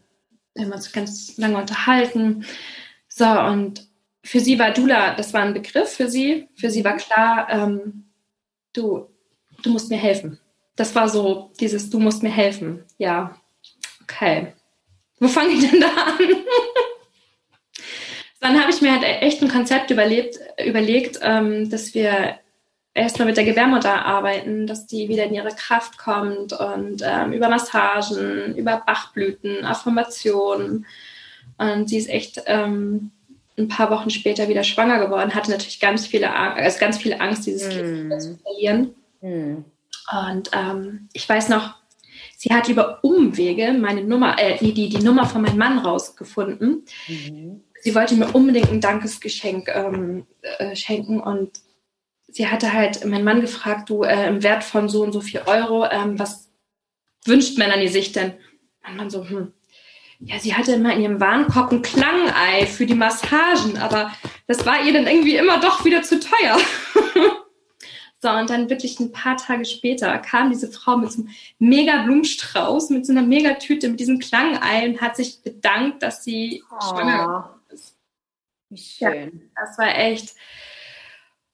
haben 0.58 0.72
uns 0.72 0.92
ganz 0.92 1.38
lange 1.38 1.58
unterhalten. 1.58 2.46
So, 3.08 3.26
und 3.26 3.89
für 4.24 4.40
sie 4.40 4.60
war 4.60 4.72
Dula, 4.72 5.16
das 5.16 5.34
war 5.34 5.42
ein 5.42 5.54
Begriff 5.54 5.94
für 5.94 6.10
sie. 6.10 6.48
Für 6.56 6.70
sie 6.70 6.84
war 6.84 6.98
klar, 6.98 7.48
ähm, 7.50 8.06
du, 8.74 9.08
du 9.64 9.70
musst 9.70 9.90
mir 9.90 9.98
helfen. 9.98 10.40
Das 10.76 10.96
war 10.96 11.10
so 11.10 11.52
dieses, 11.60 11.90
du 11.90 12.00
musst 12.00 12.24
mir 12.24 12.32
helfen. 12.32 12.84
Ja, 12.98 13.36
okay. 14.04 14.54
Wo 15.20 15.28
fange 15.28 15.52
ich 15.52 15.70
denn 15.70 15.82
da 15.82 15.88
an? 15.88 16.18
Dann 18.40 18.62
habe 18.62 18.72
ich 18.72 18.82
mir 18.82 18.94
halt 18.94 19.04
echt 19.04 19.42
ein 19.42 19.50
Konzept 19.50 19.92
überlebt, 19.92 20.40
überlegt, 20.66 21.20
ähm, 21.22 21.70
dass 21.70 21.94
wir 21.94 22.40
erstmal 22.94 23.28
mit 23.28 23.38
der 23.38 23.44
Gebärmutter 23.44 24.06
arbeiten, 24.06 24.66
dass 24.66 24.88
die 24.88 25.10
wieder 25.10 25.26
in 25.26 25.34
ihre 25.34 25.54
Kraft 25.54 25.98
kommt 25.98 26.54
und 26.54 27.04
ähm, 27.06 27.34
über 27.34 27.50
Massagen, 27.50 28.56
über 28.56 28.82
Bachblüten, 28.86 29.66
Affirmationen. 29.66 30.86
Und 31.58 31.90
sie 31.90 31.98
ist 31.98 32.10
echt 32.10 32.42
ähm, 32.46 33.12
ein 33.60 33.68
paar 33.68 33.92
Wochen 33.92 34.10
später 34.10 34.48
wieder 34.48 34.64
schwanger 34.64 35.00
geworden, 35.00 35.36
hatte 35.36 35.52
natürlich 35.52 35.80
ganz 35.80 36.08
viele, 36.08 36.34
also 36.34 36.80
ganz 36.80 36.98
viel 36.98 37.14
Angst, 37.14 37.46
dieses 37.46 37.68
mm. 37.68 37.72
Kind 37.72 38.22
zu 38.22 38.38
verlieren. 38.38 38.96
Mm. 39.22 39.58
Und 40.12 40.50
ähm, 40.54 41.10
ich 41.14 41.28
weiß 41.28 41.50
noch, 41.50 41.76
sie 42.38 42.54
hat 42.54 42.70
über 42.70 43.04
Umwege 43.04 43.74
meine 43.74 44.04
Nummer, 44.04 44.40
äh, 44.40 44.58
die, 44.58 44.74
die, 44.74 44.90
die 44.90 45.04
Nummer 45.04 45.26
von 45.26 45.42
meinem 45.42 45.58
Mann 45.58 45.80
rausgefunden. 45.80 46.86
Mhm. 47.08 47.62
Sie 47.82 47.96
wollte 47.96 48.16
mir 48.16 48.34
unbedingt 48.34 48.72
ein 48.72 48.82
Dankesgeschenk 48.82 49.70
ähm, 49.70 50.26
äh, 50.42 50.76
schenken 50.76 51.20
und 51.20 51.62
sie 52.28 52.48
hatte 52.48 52.74
halt 52.74 53.06
meinen 53.06 53.24
Mann 53.24 53.42
gefragt, 53.42 53.90
du, 53.90 54.04
äh, 54.04 54.28
im 54.28 54.44
Wert 54.44 54.64
von 54.64 54.90
so 54.90 55.04
und 55.04 55.12
so 55.12 55.22
viel 55.22 55.42
Euro, 55.46 55.86
ähm, 55.90 56.18
was 56.18 56.50
wünscht 57.26 57.58
Melanie 57.58 57.88
sich 57.88 58.12
denn? 58.12 58.34
Mein 58.84 58.98
Mann 58.98 59.10
so, 59.10 59.28
hm, 59.28 59.54
ja, 60.20 60.38
sie 60.38 60.54
hatte 60.54 60.74
immer 60.74 60.94
in 60.94 61.02
ihrem 61.02 61.20
Warenkorb 61.20 61.72
ein 61.72 61.82
Klangei 61.82 62.66
für 62.66 62.86
die 62.86 62.94
Massagen, 62.94 63.78
aber 63.78 64.12
das 64.48 64.66
war 64.66 64.84
ihr 64.84 64.92
dann 64.92 65.08
irgendwie 65.08 65.38
immer 65.38 65.60
doch 65.60 65.86
wieder 65.86 66.04
zu 66.04 66.20
teuer. 66.20 66.58
so, 68.22 68.30
und 68.30 68.50
dann 68.50 68.70
wirklich 68.70 69.00
ein 69.00 69.14
paar 69.14 69.38
Tage 69.38 69.64
später 69.64 70.18
kam 70.18 70.50
diese 70.50 70.70
Frau 70.70 70.98
mit 70.98 71.12
so 71.12 71.22
einem 71.22 71.30
mega 71.58 72.04
Blumenstrauß, 72.04 72.90
mit 72.90 73.06
so 73.06 73.14
einer 73.14 73.22
mega 73.22 73.54
Tüte, 73.54 73.88
mit 73.88 74.02
diesem 74.02 74.20
Klangei 74.20 74.90
und 74.90 75.00
hat 75.00 75.16
sich 75.16 75.42
bedankt, 75.42 76.04
dass 76.04 76.24
sie 76.26 76.64
oh, 76.70 76.82
schwanger 76.82 77.58
ist. 77.70 77.96
Wie 78.70 78.78
schön. 78.78 79.52
Ja, 79.56 79.66
das 79.66 79.78
war 79.78 79.98
echt. 79.98 80.36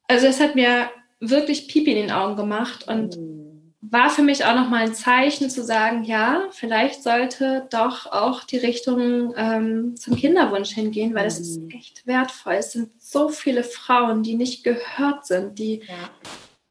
Also, 0.08 0.26
es 0.26 0.40
hat 0.40 0.56
mir 0.56 0.90
wirklich 1.20 1.68
Pipi 1.68 1.92
in 1.92 2.08
den 2.08 2.12
Augen 2.12 2.36
gemacht 2.36 2.88
und 2.88 3.16
mm 3.16 3.55
war 3.92 4.10
für 4.10 4.22
mich 4.22 4.46
auch 4.46 4.56
nochmal 4.56 4.84
ein 4.84 4.96
Zeichen 4.96 5.50
zu 5.50 5.64
sagen, 5.64 6.04
ja, 6.04 6.44
vielleicht 6.52 7.04
sollte 7.04 7.68
doch 7.70 8.06
auch 8.08 8.44
die 8.44 8.58
Richtung 8.58 9.34
ähm, 9.36 9.96
zum 9.96 10.16
Kinderwunsch 10.16 10.72
hingehen, 10.72 11.14
weil 11.14 11.26
es 11.26 11.40
ist 11.40 11.62
mhm. 11.62 11.70
echt 11.72 12.08
wertvoll. 12.08 12.54
Es 12.54 12.72
sind 12.72 12.90
so 13.02 13.30
viele 13.30 13.64
Frauen, 13.64 14.24
die 14.24 14.36
nicht 14.36 14.64
gehört 14.64 15.26
sind, 15.26 15.60
die 15.60 15.82
ja. 15.88 16.10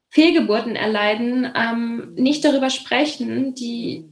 Fehlgeburten 0.09 0.75
erleiden, 0.75 1.51
ähm, 1.55 2.13
nicht 2.15 2.43
darüber 2.43 2.69
sprechen, 2.69 3.53
die 3.53 4.09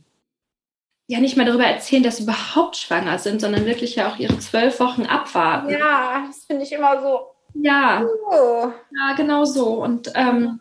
ja 1.08 1.20
nicht 1.20 1.36
mehr 1.36 1.46
darüber 1.46 1.66
erzählen, 1.66 2.04
dass 2.04 2.18
sie 2.18 2.24
überhaupt 2.24 2.78
schwanger 2.78 3.20
sind, 3.20 3.42
sondern 3.42 3.66
wirklich 3.66 3.96
ja 3.96 4.12
auch 4.12 4.18
ihre 4.18 4.38
zwölf 4.40 4.80
Wochen 4.80 5.04
abwarten. 5.04 5.70
Ja, 5.70 6.24
das 6.28 6.46
finde 6.46 6.64
ich 6.64 6.72
immer 6.72 7.02
so. 7.02 7.20
Ja, 7.56 8.06
oh. 8.32 8.72
ja, 8.98 9.14
genau 9.16 9.46
so. 9.46 9.84
Und 9.84 10.12
ähm, 10.16 10.60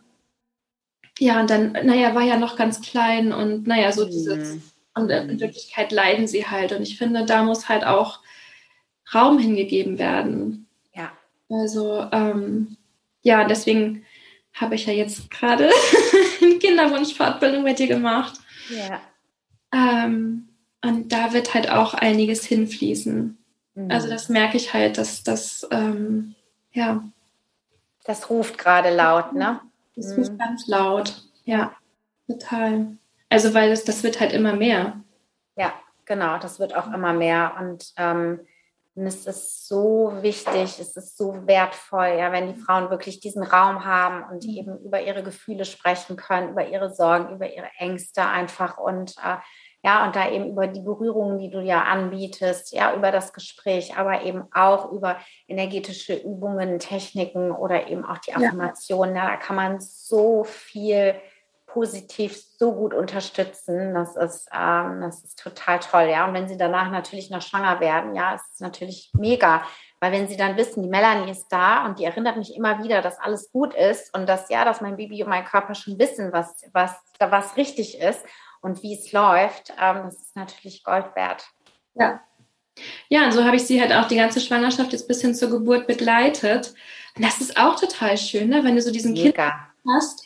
ja, 1.23 1.39
und 1.39 1.49
dann, 1.49 1.71
naja, 1.71 2.13
war 2.15 2.23
ja 2.23 2.37
noch 2.37 2.57
ganz 2.57 2.81
klein 2.81 3.31
und 3.31 3.65
naja, 3.65 3.93
so 3.93 4.03
dieses, 4.03 4.57
und 4.93 5.09
in 5.09 5.39
Wirklichkeit 5.39 5.93
leiden 5.93 6.27
sie 6.27 6.45
halt. 6.45 6.73
Und 6.73 6.81
ich 6.81 6.97
finde, 6.97 7.25
da 7.25 7.43
muss 7.43 7.69
halt 7.69 7.85
auch 7.85 8.19
Raum 9.15 9.39
hingegeben 9.39 9.97
werden. 9.97 10.67
Ja. 10.93 11.13
Also, 11.49 12.05
ähm, 12.11 12.75
ja, 13.21 13.45
deswegen 13.45 14.03
habe 14.53 14.75
ich 14.75 14.85
ja 14.85 14.91
jetzt 14.91 15.31
gerade 15.31 15.69
eine 16.41 16.59
Kinderwunschfortbildung 16.59 17.63
mit 17.63 17.79
dir 17.79 17.87
gemacht. 17.87 18.33
Ja. 18.69 18.99
Ähm, 19.71 20.49
und 20.83 21.13
da 21.13 21.31
wird 21.31 21.53
halt 21.53 21.69
auch 21.69 21.93
einiges 21.93 22.43
hinfließen. 22.43 23.37
Mhm. 23.75 23.91
Also 23.91 24.09
das 24.09 24.27
merke 24.27 24.57
ich 24.57 24.73
halt, 24.73 24.97
dass 24.97 25.23
das, 25.23 25.65
ähm, 25.71 26.35
ja. 26.73 27.01
Das 28.03 28.29
ruft 28.29 28.57
gerade 28.57 28.93
laut, 28.93 29.31
ne? 29.31 29.61
Das 29.95 30.07
mhm. 30.07 30.17
wird 30.17 30.39
ganz 30.39 30.67
laut. 30.67 31.23
Ja, 31.45 31.75
total. 32.27 32.97
Also, 33.29 33.53
weil 33.53 33.69
das, 33.69 33.83
das 33.83 34.03
wird 34.03 34.19
halt 34.19 34.33
immer 34.33 34.53
mehr. 34.53 35.01
Ja, 35.55 35.73
genau, 36.05 36.37
das 36.37 36.59
wird 36.59 36.75
auch 36.75 36.91
immer 36.91 37.13
mehr. 37.13 37.55
Und, 37.59 37.93
ähm, 37.97 38.39
es 38.95 39.25
ist 39.25 39.67
so 39.67 40.13
wichtig, 40.21 40.79
es 40.79 40.95
ist 40.95 41.17
so 41.17 41.47
wertvoll, 41.47 42.15
ja, 42.19 42.31
wenn 42.31 42.53
die 42.53 42.59
Frauen 42.59 42.91
wirklich 42.91 43.19
diesen 43.19 43.41
Raum 43.41 43.85
haben 43.85 44.23
und 44.31 44.45
mhm. 44.45 44.53
eben 44.53 44.77
über 44.85 45.01
ihre 45.01 45.23
Gefühle 45.23 45.65
sprechen 45.65 46.15
können, 46.15 46.51
über 46.51 46.67
ihre 46.67 46.93
Sorgen, 46.93 47.33
über 47.33 47.51
ihre 47.51 47.69
Ängste 47.79 48.23
einfach 48.23 48.77
und 48.77 49.15
äh, 49.17 49.37
ja, 49.83 50.05
und 50.05 50.15
da 50.15 50.29
eben 50.29 50.47
über 50.47 50.67
die 50.67 50.79
Berührungen, 50.79 51.39
die 51.39 51.49
du 51.49 51.59
ja 51.59 51.83
anbietest, 51.83 52.73
ja, 52.73 52.95
über 52.95 53.11
das 53.11 53.33
Gespräch, 53.33 53.97
aber 53.97 54.23
eben 54.23 54.45
auch 54.53 54.91
über 54.93 55.17
energetische 55.47 56.15
Übungen, 56.15 56.79
Techniken 56.79 57.51
oder 57.51 57.87
eben 57.89 58.05
auch 58.05 58.17
die 58.19 58.33
Affirmationen. 58.33 59.15
Ja. 59.15 59.25
ja 59.25 59.31
da 59.31 59.37
kann 59.37 59.57
man 59.57 59.81
so 59.81 60.45
viel 60.45 61.15
positiv 61.65 62.41
so 62.57 62.73
gut 62.73 62.93
unterstützen. 62.93 63.93
Das 63.93 64.15
ist, 64.15 64.47
ähm, 64.53 65.01
das 65.01 65.21
ist 65.23 65.39
total 65.39 65.79
toll, 65.79 66.03
ja. 66.03 66.25
Und 66.27 66.33
wenn 66.33 66.47
sie 66.47 66.55
danach 66.55 66.89
natürlich 66.89 67.29
noch 67.29 67.41
schwanger 67.41 67.81
werden, 67.81 68.15
ja, 68.15 68.35
ist 68.35 68.45
es 68.53 68.59
natürlich 68.61 69.11
mega. 69.13 69.63
Weil 69.99 70.13
wenn 70.13 70.27
sie 70.27 70.37
dann 70.37 70.55
wissen, 70.55 70.83
die 70.83 70.89
Melanie 70.89 71.31
ist 71.31 71.47
da 71.49 71.85
und 71.85 71.99
die 71.99 72.05
erinnert 72.05 72.37
mich 72.37 72.55
immer 72.55 72.81
wieder, 72.83 73.01
dass 73.01 73.19
alles 73.19 73.51
gut 73.51 73.73
ist 73.73 74.15
und 74.15 74.29
dass 74.29 74.49
ja, 74.49 74.63
dass 74.63 74.81
mein 74.81 74.95
Baby 74.95 75.23
und 75.23 75.29
mein 75.29 75.45
Körper 75.45 75.75
schon 75.75 75.99
wissen, 75.99 76.31
was, 76.31 76.55
was, 76.71 76.95
was 77.19 77.57
richtig 77.57 77.99
ist 77.99 78.23
und 78.63 78.81
wie 78.81 78.95
es 78.95 79.11
läuft, 79.11 79.71
ähm, 79.79 80.03
das 80.05 80.15
ist 80.15 80.35
natürlich 80.35 80.83
Gold 80.83 81.15
wert. 81.15 81.45
Ja. 81.93 82.21
Ja, 83.07 83.25
und 83.25 83.33
so 83.33 83.43
habe 83.43 83.55
ich 83.55 83.67
sie 83.67 83.79
halt 83.79 83.93
auch 83.93 84.07
die 84.07 84.15
ganze 84.15 84.39
Schwangerschaft 84.39 84.93
jetzt 84.93 85.07
bis 85.07 85.21
hin 85.21 85.35
zur 85.35 85.51
Geburt 85.51 85.85
begleitet. 85.85 86.73
Und 87.15 87.23
das 87.23 87.39
ist 87.39 87.55
auch 87.57 87.79
total 87.79 88.17
schön, 88.17 88.49
ne? 88.49 88.63
wenn 88.63 88.75
du 88.75 88.81
so 88.81 88.91
diesen 88.91 89.13
Mega. 89.13 89.49
Kind 89.49 89.93
hast, 89.93 90.25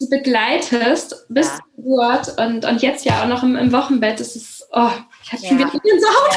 du 0.00 0.08
begleitest 0.08 1.26
bis 1.28 1.46
ja. 1.46 1.54
zur 1.56 1.76
Geburt 1.76 2.40
und, 2.40 2.64
und 2.64 2.82
jetzt 2.82 3.04
ja 3.04 3.22
auch 3.22 3.28
noch 3.28 3.44
im, 3.44 3.54
im 3.54 3.72
Wochenbett. 3.72 4.18
Das 4.18 4.34
ist, 4.34 4.66
oh, 4.72 4.90
ich 5.22 5.32
habe 5.32 5.46
schon 5.46 5.58
ja. 5.58 5.68
wieder 5.68 5.80
Gänsehaut. 5.80 6.34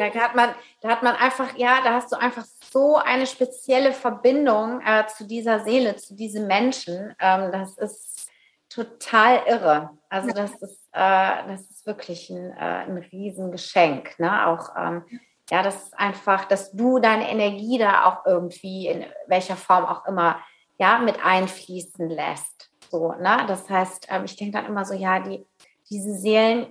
Ja. 0.00 0.10
Da 0.10 0.20
hat 0.20 0.34
man, 0.34 0.54
da 0.80 0.88
hat 0.88 1.02
man 1.02 1.14
einfach, 1.14 1.56
ja, 1.56 1.80
da 1.84 1.92
hast 1.92 2.10
du 2.10 2.16
einfach 2.16 2.44
so 2.72 2.96
eine 2.96 3.26
spezielle 3.26 3.92
Verbindung 3.92 4.80
äh, 4.80 5.06
zu 5.06 5.26
dieser 5.26 5.60
Seele, 5.60 5.96
zu 5.96 6.16
diesem 6.16 6.46
Menschen. 6.46 7.14
Ähm, 7.20 7.52
das 7.52 7.78
ist 7.78 8.28
total 8.68 9.42
irre. 9.46 9.90
Also 10.08 10.30
das 10.30 10.52
ist, 10.60 10.77
äh, 10.92 11.48
das 11.48 11.62
ist 11.70 11.86
wirklich 11.86 12.30
ein, 12.30 12.52
äh, 12.52 12.84
ein 12.86 12.98
Riesengeschenk. 12.98 14.18
Ne? 14.18 14.46
Auch 14.46 14.70
ähm, 14.76 15.04
ja, 15.50 15.62
das 15.62 15.84
ist 15.84 15.98
einfach, 15.98 16.44
dass 16.44 16.72
du 16.72 16.98
deine 16.98 17.30
Energie 17.30 17.78
da 17.78 18.04
auch 18.04 18.26
irgendwie 18.26 18.86
in 18.88 19.04
welcher 19.26 19.56
Form 19.56 19.84
auch 19.84 20.06
immer 20.06 20.40
ja 20.78 20.98
mit 20.98 21.24
einfließen 21.24 22.08
lässt. 22.08 22.70
So, 22.90 23.12
ne? 23.12 23.44
Das 23.46 23.68
heißt, 23.68 24.08
ähm, 24.10 24.24
ich 24.24 24.36
denke 24.36 24.58
dann 24.58 24.66
immer 24.66 24.84
so, 24.84 24.94
ja, 24.94 25.20
die, 25.20 25.44
diese 25.90 26.14
Seelen, 26.14 26.66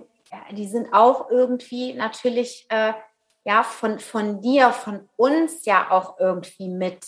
die 0.52 0.68
sind 0.68 0.92
auch 0.92 1.30
irgendwie 1.30 1.94
natürlich 1.94 2.66
äh, 2.68 2.92
ja 3.44 3.62
von, 3.62 3.98
von 3.98 4.40
dir, 4.40 4.72
von 4.72 5.08
uns 5.16 5.64
ja 5.64 5.90
auch 5.90 6.18
irgendwie 6.18 6.68
mit 6.68 7.04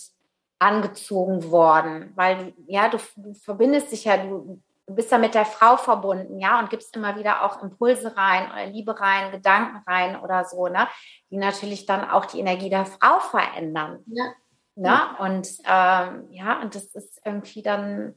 angezogen 0.59 1.49
worden, 1.51 2.11
weil 2.15 2.53
ja, 2.67 2.89
du, 2.89 2.97
du 3.15 3.33
verbindest 3.33 3.91
dich 3.91 4.05
ja, 4.05 4.17
du 4.17 4.61
du 4.91 4.95
bist 4.95 5.11
da 5.11 5.17
mit 5.17 5.33
der 5.33 5.45
Frau 5.45 5.77
verbunden, 5.77 6.39
ja, 6.39 6.59
und 6.59 6.69
gibst 6.69 6.95
immer 6.95 7.17
wieder 7.17 7.43
auch 7.43 7.63
Impulse 7.63 8.15
rein 8.15 8.51
oder 8.51 8.65
Liebe 8.65 8.99
rein, 8.99 9.31
Gedanken 9.31 9.81
rein 9.87 10.19
oder 10.19 10.43
so, 10.43 10.67
ne, 10.67 10.87
die 11.29 11.37
natürlich 11.37 11.85
dann 11.85 12.09
auch 12.09 12.25
die 12.25 12.39
Energie 12.39 12.69
der 12.69 12.85
Frau 12.85 13.19
verändern. 13.19 13.99
Ja. 14.07 14.33
Ne? 14.75 14.99
Und 15.19 15.47
ähm, 15.65 16.27
ja, 16.31 16.61
und 16.61 16.75
das 16.75 16.85
ist 16.95 17.21
irgendwie 17.25 17.61
dann 17.61 18.15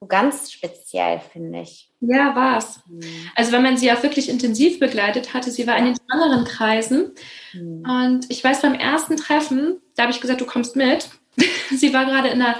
so 0.00 0.06
ganz 0.06 0.50
speziell, 0.50 1.20
finde 1.20 1.60
ich. 1.60 1.90
Ja, 2.00 2.34
war 2.34 2.56
es. 2.56 2.80
Mhm. 2.86 3.02
Also 3.34 3.52
wenn 3.52 3.62
man 3.62 3.76
sie 3.76 3.92
auch 3.92 4.02
wirklich 4.02 4.30
intensiv 4.30 4.80
begleitet 4.80 5.34
hatte, 5.34 5.50
sie 5.50 5.66
war 5.66 5.76
in 5.76 5.86
den 5.86 5.98
anderen 6.08 6.44
Kreisen. 6.44 7.14
Mhm. 7.52 7.84
Und 7.88 8.30
ich 8.30 8.42
weiß, 8.42 8.62
beim 8.62 8.74
ersten 8.74 9.18
Treffen, 9.18 9.82
da 9.96 10.04
habe 10.04 10.12
ich 10.12 10.20
gesagt, 10.20 10.40
du 10.40 10.46
kommst 10.46 10.74
mit. 10.74 11.10
sie 11.70 11.92
war 11.92 12.06
gerade 12.06 12.28
in 12.28 12.38
der 12.38 12.56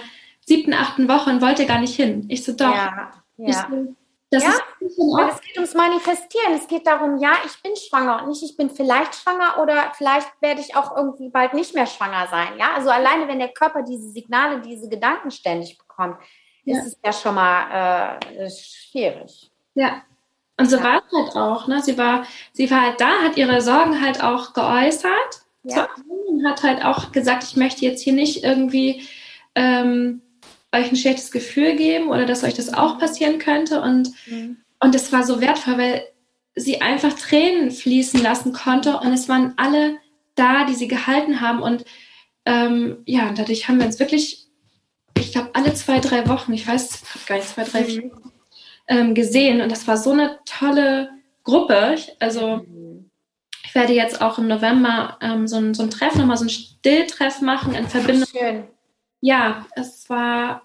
siebten, 0.50 0.74
achten 0.74 1.08
Woche 1.08 1.30
und 1.30 1.40
wollte 1.40 1.64
gar 1.64 1.78
nicht 1.78 1.94
hin. 1.94 2.26
Ich 2.28 2.44
so, 2.44 2.52
doch. 2.52 2.74
Ja, 2.74 3.12
ja. 3.36 3.68
So, 3.70 3.94
das 4.32 4.42
ja, 4.42 4.50
ist 4.50 4.62
es 4.80 5.40
geht 5.40 5.56
ums 5.56 5.74
Manifestieren. 5.74 6.54
Es 6.54 6.66
geht 6.66 6.86
darum, 6.86 7.18
ja, 7.18 7.34
ich 7.46 7.62
bin 7.62 7.76
schwanger 7.76 8.22
und 8.22 8.30
nicht, 8.30 8.42
ich 8.42 8.56
bin 8.56 8.68
vielleicht 8.68 9.14
schwanger 9.14 9.60
oder 9.62 9.92
vielleicht 9.96 10.28
werde 10.40 10.60
ich 10.60 10.74
auch 10.74 10.96
irgendwie 10.96 11.28
bald 11.28 11.54
nicht 11.54 11.72
mehr 11.74 11.86
schwanger 11.86 12.26
sein. 12.28 12.58
Ja, 12.58 12.72
also 12.74 12.90
alleine, 12.90 13.28
wenn 13.28 13.38
der 13.38 13.52
Körper 13.52 13.82
diese 13.82 14.08
Signale, 14.10 14.60
diese 14.60 14.88
Gedanken 14.88 15.30
ständig 15.30 15.78
bekommt, 15.78 16.16
ja. 16.64 16.78
ist 16.78 16.86
es 16.86 16.98
ja 17.04 17.12
schon 17.12 17.36
mal 17.36 18.18
äh, 18.20 18.50
schwierig. 18.50 19.52
Ja. 19.74 20.02
Und 20.58 20.68
so 20.68 20.78
ja. 20.78 20.82
war 20.82 21.02
es 21.04 21.12
halt 21.16 21.36
auch. 21.36 21.68
Ne? 21.68 21.80
Sie 21.80 21.96
war, 21.96 22.24
sie 22.52 22.68
war 22.70 22.82
halt 22.82 23.00
da, 23.00 23.22
hat 23.22 23.36
ihre 23.36 23.60
Sorgen 23.60 24.00
halt 24.00 24.22
auch 24.22 24.52
geäußert 24.52 25.42
ja. 25.62 25.88
und 26.28 26.44
hat 26.44 26.64
halt 26.64 26.84
auch 26.84 27.12
gesagt, 27.12 27.44
ich 27.44 27.56
möchte 27.56 27.84
jetzt 27.84 28.02
hier 28.02 28.12
nicht 28.12 28.42
irgendwie 28.42 29.02
ähm, 29.54 30.22
euch 30.72 30.90
ein 30.90 30.96
schlechtes 30.96 31.30
Gefühl 31.30 31.76
geben 31.76 32.09
oder 32.09 32.26
dass 32.26 32.44
euch 32.44 32.54
das 32.54 32.72
auch 32.72 32.98
passieren 32.98 33.38
könnte. 33.38 33.80
Und, 33.80 34.11
mhm. 34.26 34.59
und 34.80 34.94
das 34.94 35.12
war 35.12 35.24
so 35.24 35.40
wertvoll, 35.40 35.78
weil 35.78 36.02
sie 36.54 36.80
einfach 36.80 37.12
Tränen 37.14 37.70
fließen 37.70 38.22
lassen 38.22 38.52
konnte 38.52 38.98
und 38.98 39.12
es 39.12 39.28
waren 39.28 39.54
alle 39.56 39.98
da, 40.35 40.64
die 40.64 40.74
sie 40.74 40.88
gehalten 40.88 41.40
haben. 41.40 41.62
Und 41.62 41.85
ähm, 42.44 42.98
ja, 43.06 43.33
dadurch 43.37 43.68
haben 43.68 43.78
wir 43.78 43.87
uns 43.87 43.98
wirklich, 43.98 44.46
ich 45.18 45.33
glaube, 45.33 45.50
alle 45.54 45.74
zwei, 45.74 46.00
drei 46.00 46.28
Wochen, 46.28 46.52
ich 46.52 46.66
weiß 46.66 47.02
gar 47.26 47.37
nicht, 47.37 47.48
zwei, 47.48 47.64
drei, 47.64 47.83
mhm. 47.83 48.12
ähm, 48.88 49.14
gesehen. 49.14 49.61
Und 49.61 49.72
das 49.72 49.87
war 49.88 49.96
so 49.96 50.12
eine 50.12 50.38
tolle 50.44 51.11
Gruppe. 51.42 51.96
Also 52.20 52.59
mhm. 52.59 53.11
ich 53.64 53.74
werde 53.74 53.92
jetzt 53.92 54.22
auch 54.22 54.38
im 54.38 54.46
November 54.46 55.18
ähm, 55.20 55.48
so, 55.48 55.56
ein, 55.56 55.74
so 55.74 55.83
ein 55.83 55.90
Treff, 55.90 56.14
nochmal 56.14 56.37
so 56.37 56.44
ein 56.44 56.50
Stilltreff 56.50 57.40
machen 57.40 57.74
in 57.74 57.88
Verbindung. 57.88 58.28
Schön 58.28 58.64
ja, 59.20 59.66
es 59.76 60.09
war 60.09 60.62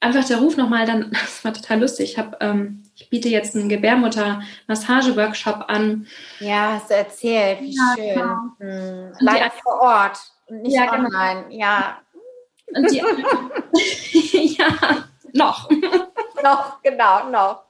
einfach 0.00 0.24
der 0.24 0.38
Ruf 0.38 0.56
nochmal 0.56 0.86
dann, 0.86 1.10
das 1.12 1.44
war 1.44 1.52
total 1.52 1.80
lustig. 1.80 2.12
Ich 2.12 2.18
habe, 2.18 2.36
ähm, 2.40 2.82
ich 2.96 3.08
biete 3.10 3.28
jetzt 3.28 3.54
einen 3.54 3.68
Gebärmutter-Massage-Workshop 3.68 5.64
an. 5.68 6.06
Ja, 6.40 6.72
hast 6.74 6.90
du 6.90 6.94
erzählt, 6.94 7.60
wie 7.60 7.76
ja, 7.76 7.94
schön. 7.94 8.14
Genau. 8.14 8.36
Hm. 8.58 9.12
Leider 9.20 9.50
die, 9.54 9.60
vor 9.62 9.80
Ort 9.80 10.18
und 10.46 10.62
nicht 10.62 10.74
ja, 10.74 10.86
genau. 10.86 11.04
online. 11.04 11.44
Genau. 11.48 11.60
Ja. 11.60 11.98
Und 12.74 12.90
die, 12.90 12.98
ja, 14.58 15.04
noch. 15.32 15.70
noch, 16.42 16.82
genau, 16.82 17.28
noch. 17.30 17.64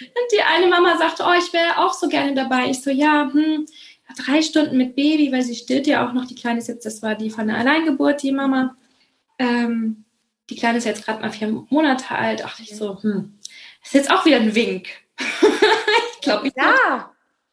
Und 0.00 0.32
die 0.32 0.40
eine 0.40 0.66
Mama 0.68 0.96
sagte, 0.96 1.24
oh, 1.26 1.32
ich 1.36 1.52
wäre 1.52 1.78
auch 1.78 1.92
so 1.92 2.08
gerne 2.08 2.34
dabei. 2.34 2.70
Ich 2.70 2.82
so, 2.82 2.90
ja, 2.90 3.28
hm, 3.32 3.66
drei 4.14 4.42
Stunden 4.42 4.76
mit 4.76 4.94
Baby, 4.96 5.32
weil 5.32 5.42
sie 5.42 5.54
stillt 5.54 5.86
ja 5.86 6.06
auch 6.06 6.12
noch. 6.12 6.26
Die 6.26 6.34
Kleine 6.34 6.58
ist 6.58 6.68
jetzt, 6.68 6.86
das 6.86 7.02
war 7.02 7.14
die 7.14 7.30
von 7.30 7.46
der 7.46 7.58
Alleingeburt, 7.58 8.22
die 8.22 8.32
Mama. 8.32 8.76
Ähm, 9.38 10.04
die 10.48 10.56
Kleine 10.56 10.78
ist 10.78 10.84
jetzt 10.84 11.04
gerade 11.04 11.20
mal 11.20 11.32
vier 11.32 11.48
Monate 11.70 12.14
alt. 12.14 12.44
Ach, 12.44 12.58
ich 12.60 12.76
so, 12.76 13.02
hm, 13.02 13.38
das 13.80 13.88
ist 13.88 13.94
jetzt 13.94 14.10
auch 14.10 14.24
wieder 14.24 14.36
ein 14.36 14.54
Wink. 14.54 14.88
ich 15.18 16.20
glaube, 16.20 16.48
ich 16.48 16.54
ja. 16.56 17.10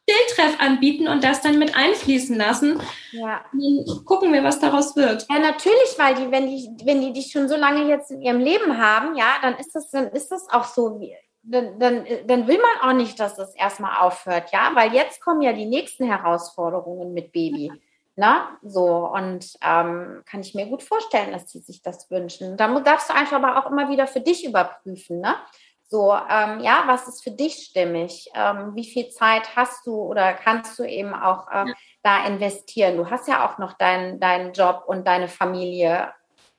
Stilltreff 0.08 0.60
anbieten 0.60 1.08
und 1.08 1.24
das 1.24 1.40
dann 1.40 1.58
mit 1.58 1.74
einfließen 1.74 2.36
lassen. 2.36 2.78
Ja. 3.12 3.44
Dann 3.52 4.04
gucken 4.04 4.32
wir, 4.32 4.44
was 4.44 4.60
daraus 4.60 4.96
wird. 4.96 5.26
Ja, 5.30 5.38
natürlich, 5.38 5.94
weil 5.96 6.14
die, 6.14 6.30
wenn 6.30 6.46
die, 6.46 6.68
wenn 6.84 7.00
die 7.00 7.12
dich 7.12 7.32
schon 7.32 7.48
so 7.48 7.56
lange 7.56 7.88
jetzt 7.88 8.10
in 8.10 8.20
ihrem 8.20 8.40
Leben 8.40 8.76
haben, 8.76 9.16
ja, 9.16 9.36
dann 9.40 9.56
ist 9.56 9.74
das, 9.74 9.90
dann 9.90 10.08
ist 10.08 10.28
das 10.28 10.46
auch 10.50 10.64
so, 10.64 11.00
wie, 11.00 11.16
dann, 11.46 11.78
dann, 11.78 12.06
dann 12.26 12.46
will 12.46 12.58
man 12.58 12.90
auch 12.90 12.96
nicht, 12.96 13.20
dass 13.20 13.36
das 13.36 13.54
erstmal 13.54 14.00
aufhört, 14.00 14.50
ja, 14.52 14.70
weil 14.74 14.92
jetzt 14.92 15.20
kommen 15.20 15.42
ja 15.42 15.52
die 15.52 15.66
nächsten 15.66 16.06
Herausforderungen 16.06 17.12
mit 17.12 17.32
Baby. 17.32 17.70
Na, 18.16 18.56
so, 18.62 19.08
und 19.08 19.54
ähm, 19.60 20.22
kann 20.24 20.40
ich 20.40 20.54
mir 20.54 20.66
gut 20.66 20.84
vorstellen, 20.84 21.32
dass 21.32 21.46
die 21.46 21.58
sich 21.58 21.82
das 21.82 22.08
wünschen. 22.12 22.56
Da 22.56 22.68
darfst 22.80 23.10
du 23.10 23.14
einfach 23.14 23.42
aber 23.42 23.58
auch 23.58 23.70
immer 23.70 23.88
wieder 23.88 24.06
für 24.06 24.20
dich 24.20 24.46
überprüfen, 24.46 25.20
ne? 25.20 25.34
So, 25.88 26.12
ähm, 26.12 26.60
ja, 26.60 26.84
was 26.86 27.08
ist 27.08 27.22
für 27.22 27.32
dich 27.32 27.54
stimmig? 27.54 28.30
Ähm, 28.34 28.72
wie 28.74 28.84
viel 28.84 29.10
Zeit 29.10 29.54
hast 29.56 29.86
du 29.86 29.96
oder 29.96 30.32
kannst 30.32 30.78
du 30.78 30.84
eben 30.84 31.12
auch 31.12 31.48
äh, 31.48 31.68
ja. 31.68 31.74
da 32.02 32.26
investieren? 32.26 32.96
Du 32.96 33.10
hast 33.10 33.28
ja 33.28 33.46
auch 33.46 33.58
noch 33.58 33.74
deinen 33.74 34.18
deinen 34.18 34.52
Job 34.52 34.84
und 34.86 35.06
deine 35.06 35.28
Familie, 35.28 36.12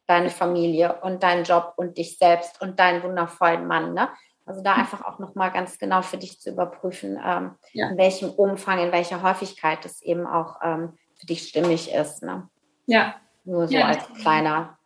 deine 0.07 0.29
Familie 0.29 0.99
und 1.01 1.23
deinen 1.23 1.43
Job 1.43 1.73
und 1.77 1.97
dich 1.97 2.17
selbst 2.17 2.61
und 2.61 2.79
deinen 2.79 3.01
wundervollen 3.01 3.65
Mann, 3.65 3.93
ne? 3.93 4.09
Also 4.45 4.61
da 4.61 4.73
einfach 4.73 5.03
auch 5.03 5.17
nochmal 5.17 5.51
ganz 5.51 5.79
genau 5.79 6.03
für 6.03 6.17
dich 6.17 6.39
zu 6.39 6.51
überprüfen, 6.51 7.19
ähm, 7.23 7.55
ja. 7.73 7.89
in 7.89 7.97
welchem 7.97 8.29
Umfang, 8.29 8.79
in 8.79 8.91
welcher 8.91 9.23
Häufigkeit 9.23 9.83
es 9.85 10.01
eben 10.03 10.27
auch 10.27 10.59
ähm, 10.63 10.97
für 11.15 11.25
dich 11.25 11.47
stimmig 11.47 11.91
ist. 11.91 12.21
Ne? 12.21 12.47
Ja. 12.85 13.15
Nur 13.43 13.67
so 13.67 13.73
ja. 13.73 13.85
als 13.85 14.07
kleiner 14.21 14.77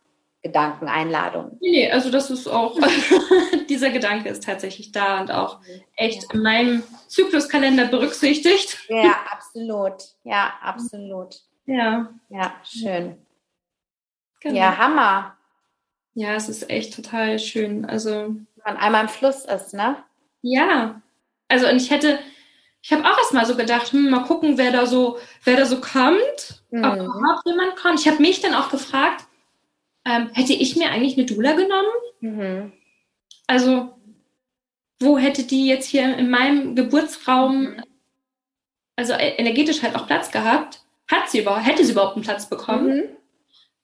Gedankeneinladung. 0.42 1.58
Nee, 1.60 1.70
nee, 1.70 1.92
also 1.92 2.10
das 2.10 2.30
ist 2.30 2.48
auch, 2.48 2.78
dieser 3.68 3.90
Gedanke 3.90 4.30
ist 4.30 4.44
tatsächlich 4.44 4.92
da 4.92 5.20
und 5.20 5.30
auch 5.30 5.60
echt 5.96 6.22
ja. 6.22 6.28
in 6.32 6.42
meinem 6.42 6.82
Zykluskalender 7.08 7.86
berücksichtigt. 7.86 8.78
Ja, 8.88 9.16
absolut. 9.30 10.02
Ja, 10.24 10.54
absolut. 10.62 11.36
Ja. 11.66 12.08
Ja, 12.30 12.54
schön. 12.64 13.18
Genau. 14.40 14.56
Ja, 14.56 14.78
Hammer. 14.78 15.36
Ja, 16.14 16.34
es 16.34 16.48
ist 16.48 16.68
echt 16.70 16.94
total 16.94 17.38
schön. 17.38 17.84
Also 17.84 18.34
man 18.64 18.76
einmal 18.76 19.02
im 19.02 19.08
Fluss 19.08 19.44
ist, 19.44 19.74
ne? 19.74 19.96
Ja. 20.42 21.00
Also 21.48 21.68
und 21.68 21.76
ich 21.76 21.90
hätte, 21.90 22.18
ich 22.82 22.92
habe 22.92 23.04
auch 23.04 23.18
erst 23.18 23.34
mal 23.34 23.46
so 23.46 23.56
gedacht, 23.56 23.92
hm, 23.92 24.10
mal 24.10 24.24
gucken, 24.24 24.56
wer 24.56 24.72
da 24.72 24.86
so, 24.86 25.18
wer 25.44 25.56
da 25.56 25.66
so 25.66 25.80
kommt, 25.80 26.62
mhm. 26.70 26.84
ob 26.84 26.94
überhaupt 26.96 27.46
jemand 27.46 27.76
kommt. 27.76 28.00
Ich 28.00 28.08
habe 28.08 28.22
mich 28.22 28.40
dann 28.40 28.54
auch 28.54 28.70
gefragt, 28.70 29.24
ähm, 30.04 30.30
hätte 30.32 30.52
ich 30.52 30.76
mir 30.76 30.90
eigentlich 30.90 31.16
eine 31.16 31.26
Dula 31.26 31.52
genommen? 31.52 31.88
Mhm. 32.20 32.72
Also, 33.46 33.94
wo 34.98 35.18
hätte 35.18 35.42
die 35.42 35.66
jetzt 35.66 35.86
hier 35.86 36.16
in 36.16 36.30
meinem 36.30 36.74
Geburtsraum, 36.74 37.62
mhm. 37.62 37.82
also 38.96 39.12
e-, 39.14 39.34
energetisch 39.36 39.82
halt 39.82 39.96
auch 39.96 40.06
Platz 40.06 40.30
gehabt? 40.30 40.80
Hat 41.10 41.28
sie 41.28 41.40
überhaupt, 41.40 41.66
hätte 41.66 41.84
sie 41.84 41.92
überhaupt 41.92 42.14
einen 42.14 42.24
Platz 42.24 42.48
bekommen? 42.48 42.96
Mhm. 42.96 43.02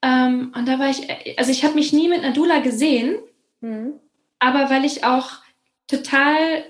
Ähm, 0.03 0.53
und 0.55 0.69
da 0.69 0.79
war 0.79 0.89
ich, 0.89 1.09
also 1.39 1.51
ich 1.51 1.65
habe 1.65 1.75
mich 1.75 1.93
nie 1.93 2.09
mit 2.09 2.23
einer 2.23 2.33
Dula 2.33 2.61
gesehen. 2.61 3.19
Mhm 3.61 4.01
aber 4.39 4.71
weil 4.71 4.85
ich 4.85 5.05
auch 5.05 5.31
total 5.87 6.65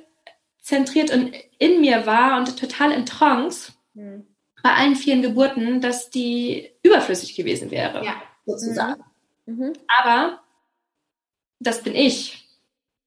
zentriert 0.61 1.13
und 1.13 1.33
in 1.59 1.81
mir 1.81 2.07
war 2.07 2.39
und 2.39 2.59
total 2.59 2.93
in 2.93 3.07
Trance 3.07 3.73
mhm. 3.95 4.27
bei 4.63 4.73
allen 4.75 4.97
vielen 4.97 5.23
Geburten, 5.23 5.81
dass 5.81 6.11
die 6.11 6.71
überflüssig 6.83 7.37
gewesen 7.37 7.71
wäre, 7.71 8.05
ja. 8.05 8.15
sozusagen. 8.45 9.03
Mhm. 9.47 9.59
mhm. 9.59 9.73
Aber 9.87 10.41
das 11.61 11.83
bin 11.83 11.95
ich. 11.95 12.49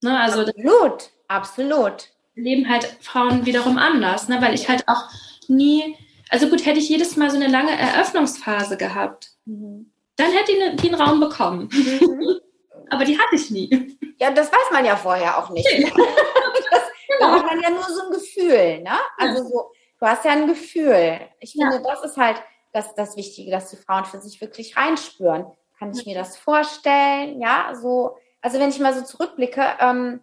Ne? 0.02 0.18
Also 0.18 0.42
absolut, 0.42 1.10
absolut. 1.28 2.10
Leben 2.36 2.70
halt 2.70 2.86
Frauen 3.02 3.46
wiederum 3.46 3.78
anders, 3.78 4.30
ne? 4.30 4.42
weil 4.42 4.54
ich 4.54 4.70
halt 4.70 4.88
auch 4.88 5.10
nie, 5.48 5.98
also 6.30 6.48
gut, 6.48 6.66
hätte 6.66 6.80
ich 6.80 6.88
jedes 6.88 7.18
Mal 7.18 7.30
so 7.30 7.36
eine 7.36 7.48
lange 7.48 7.78
Eröffnungsphase 7.78 8.78
gehabt, 8.78 9.32
mhm. 9.46 9.92
dann 10.16 10.32
hätte 10.32 10.54
die, 10.54 10.78
die 10.78 10.94
einen 10.94 11.02
Raum 11.02 11.20
bekommen. 11.20 11.70
Mhm. 11.72 12.40
Aber 12.90 13.06
die 13.06 13.18
hatte 13.18 13.36
ich 13.36 13.52
nie. 13.52 13.98
Ja, 14.18 14.32
das 14.32 14.52
weiß 14.52 14.72
man 14.72 14.86
ja 14.86 14.96
vorher 14.96 15.38
auch 15.38 15.50
nicht. 15.50 15.68
das, 15.72 16.84
genau. 17.20 17.32
hat 17.32 17.46
man 17.46 17.62
ja 17.62 17.70
nur 17.70 17.84
so 17.84 18.06
ein 18.06 18.12
Gefühl, 18.12 18.82
ne? 18.82 18.98
Also 19.18 19.44
so, 19.44 19.72
du 20.00 20.06
hast 20.06 20.26
ja 20.26 20.32
ein 20.32 20.48
Gefühl. 20.48 21.20
Ich 21.40 21.54
finde, 21.54 21.76
ja. 21.76 21.82
das 21.82 22.04
ist 22.04 22.18
halt 22.18 22.42
das, 22.74 22.94
das 22.96 23.16
Wichtige, 23.16 23.52
dass 23.52 23.70
die 23.70 23.78
Frauen 23.78 24.06
für 24.06 24.20
sich 24.20 24.42
wirklich 24.42 24.78
reinspüren. 24.78 25.46
Kann 25.78 25.92
ich 25.92 26.06
mir 26.06 26.16
das 26.16 26.38
vorstellen? 26.38 27.40
Ja, 27.42 27.74
so, 27.74 28.18
also 28.42 28.60
wenn 28.60 28.70
ich 28.70 28.80
mal 28.80 28.94
so 28.94 29.04
zurückblicke, 29.04 29.64
ähm, 29.80 30.22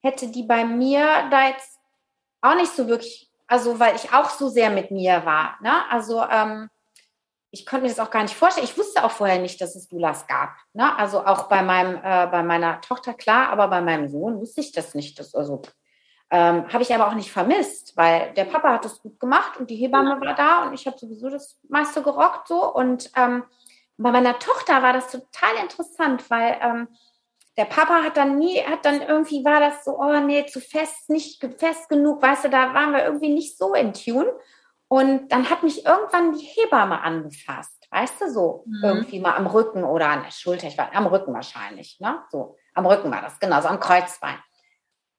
hätte 0.00 0.28
die 0.28 0.42
bei 0.42 0.64
mir 0.64 1.28
da 1.30 1.48
jetzt 1.48 1.78
auch 2.40 2.54
nicht 2.54 2.72
so 2.72 2.88
wirklich, 2.88 3.30
also 3.46 3.78
weil 3.78 3.94
ich 3.96 4.12
auch 4.12 4.30
so 4.30 4.48
sehr 4.48 4.70
mit 4.70 4.90
mir 4.90 5.24
war, 5.26 5.58
ne? 5.60 5.90
Also 5.90 6.22
ähm, 6.22 6.70
ich 7.52 7.66
konnte 7.66 7.82
mir 7.82 7.88
das 7.88 7.98
auch 7.98 8.10
gar 8.10 8.22
nicht 8.22 8.36
vorstellen. 8.36 8.66
Ich 8.66 8.78
wusste 8.78 9.04
auch 9.04 9.10
vorher 9.10 9.40
nicht, 9.40 9.60
dass 9.60 9.74
es 9.74 9.88
Doulas 9.88 10.26
gab. 10.26 10.50
Ne? 10.72 10.96
Also 10.96 11.24
auch 11.26 11.48
bei 11.48 11.62
meinem, 11.62 11.96
äh, 11.96 12.26
bei 12.28 12.42
meiner 12.42 12.80
Tochter 12.80 13.12
klar, 13.14 13.48
aber 13.48 13.68
bei 13.68 13.80
meinem 13.80 14.08
Sohn 14.08 14.40
wusste 14.40 14.60
ich 14.60 14.72
das 14.72 14.94
nicht. 14.94 15.18
Das, 15.18 15.34
also 15.34 15.62
ähm, 16.30 16.72
habe 16.72 16.82
ich 16.82 16.94
aber 16.94 17.08
auch 17.08 17.14
nicht 17.14 17.32
vermisst, 17.32 17.96
weil 17.96 18.32
der 18.34 18.44
Papa 18.44 18.72
hat 18.72 18.84
das 18.84 19.02
gut 19.02 19.18
gemacht 19.18 19.58
und 19.58 19.68
die 19.68 19.76
Hebamme 19.76 20.20
war 20.20 20.34
da 20.34 20.62
und 20.62 20.74
ich 20.74 20.86
habe 20.86 20.96
sowieso 20.96 21.28
das 21.28 21.58
meiste 21.68 22.02
gerockt 22.02 22.46
so. 22.46 22.72
Und 22.72 23.10
ähm, 23.16 23.42
bei 23.96 24.12
meiner 24.12 24.38
Tochter 24.38 24.82
war 24.82 24.92
das 24.92 25.10
total 25.10 25.56
interessant, 25.60 26.30
weil 26.30 26.56
ähm, 26.62 26.88
der 27.56 27.64
Papa 27.64 28.04
hat 28.04 28.16
dann 28.16 28.38
nie, 28.38 28.62
hat 28.62 28.84
dann 28.84 29.02
irgendwie 29.02 29.44
war 29.44 29.58
das 29.58 29.84
so, 29.84 29.98
oh 29.98 30.20
nee, 30.20 30.46
zu 30.46 30.60
fest, 30.60 31.10
nicht 31.10 31.44
fest 31.58 31.88
genug, 31.88 32.22
weißt 32.22 32.44
du, 32.44 32.48
da 32.48 32.74
waren 32.74 32.92
wir 32.92 33.04
irgendwie 33.04 33.34
nicht 33.34 33.58
so 33.58 33.74
in 33.74 33.92
Tune. 33.92 34.32
Und 34.92 35.28
dann 35.28 35.48
hat 35.48 35.62
mich 35.62 35.86
irgendwann 35.86 36.32
die 36.32 36.44
Hebamme 36.44 37.00
angefasst, 37.00 37.86
weißt 37.92 38.22
du, 38.22 38.28
so 38.32 38.64
mhm. 38.66 38.82
irgendwie 38.82 39.20
mal 39.20 39.36
am 39.36 39.46
Rücken 39.46 39.84
oder 39.84 40.08
an 40.08 40.24
der 40.24 40.32
Schulter, 40.32 40.66
ich 40.66 40.76
war 40.76 40.92
am 40.92 41.06
Rücken 41.06 41.32
wahrscheinlich, 41.32 42.00
ne? 42.00 42.24
So, 42.30 42.56
am 42.74 42.86
Rücken 42.86 43.08
war 43.08 43.22
das, 43.22 43.38
genau, 43.38 43.60
so 43.60 43.68
am 43.68 43.78
Kreuzbein. 43.78 44.36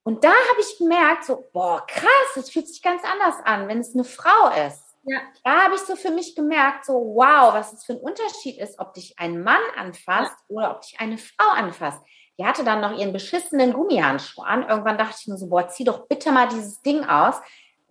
Und 0.03 0.25
da 0.25 0.29
habe 0.29 0.59
ich 0.59 0.77
gemerkt, 0.77 1.23
so, 1.23 1.49
boah, 1.53 1.85
krass, 1.87 2.31
das 2.35 2.49
fühlt 2.49 2.67
sich 2.67 2.81
ganz 2.81 3.01
anders 3.05 3.35
an, 3.45 3.69
wenn 3.69 3.79
es 3.79 3.93
eine 3.93 4.03
Frau 4.03 4.49
ist. 4.67 4.83
Ja. 5.03 5.19
Da 5.45 5.61
habe 5.61 5.75
ich 5.75 5.81
so 5.81 5.95
für 5.95 6.11
mich 6.11 6.35
gemerkt, 6.35 6.83
so, 6.83 6.93
wow, 6.93 7.53
was 7.53 7.71
es 7.71 7.85
für 7.85 7.93
ein 7.93 7.99
Unterschied 7.99 8.59
ist, 8.59 8.77
ob 8.77 8.93
dich 8.93 9.17
ein 9.19 9.41
Mann 9.41 9.61
anfasst 9.77 10.35
ja. 10.49 10.55
oder 10.55 10.71
ob 10.71 10.81
dich 10.81 10.99
eine 10.99 11.17
Frau 11.17 11.47
anfasst. 11.47 12.01
Die 12.37 12.45
hatte 12.45 12.65
dann 12.65 12.81
noch 12.81 12.97
ihren 12.97 13.13
beschissenen 13.13 13.71
Gummihandschuh 13.71 14.41
an. 14.41 14.67
Irgendwann 14.67 14.97
dachte 14.97 15.15
ich 15.19 15.27
mir 15.27 15.37
so, 15.37 15.47
boah, 15.47 15.69
zieh 15.69 15.85
doch 15.85 16.07
bitte 16.07 16.33
mal 16.33 16.49
dieses 16.49 16.81
Ding 16.81 17.05
aus. 17.05 17.35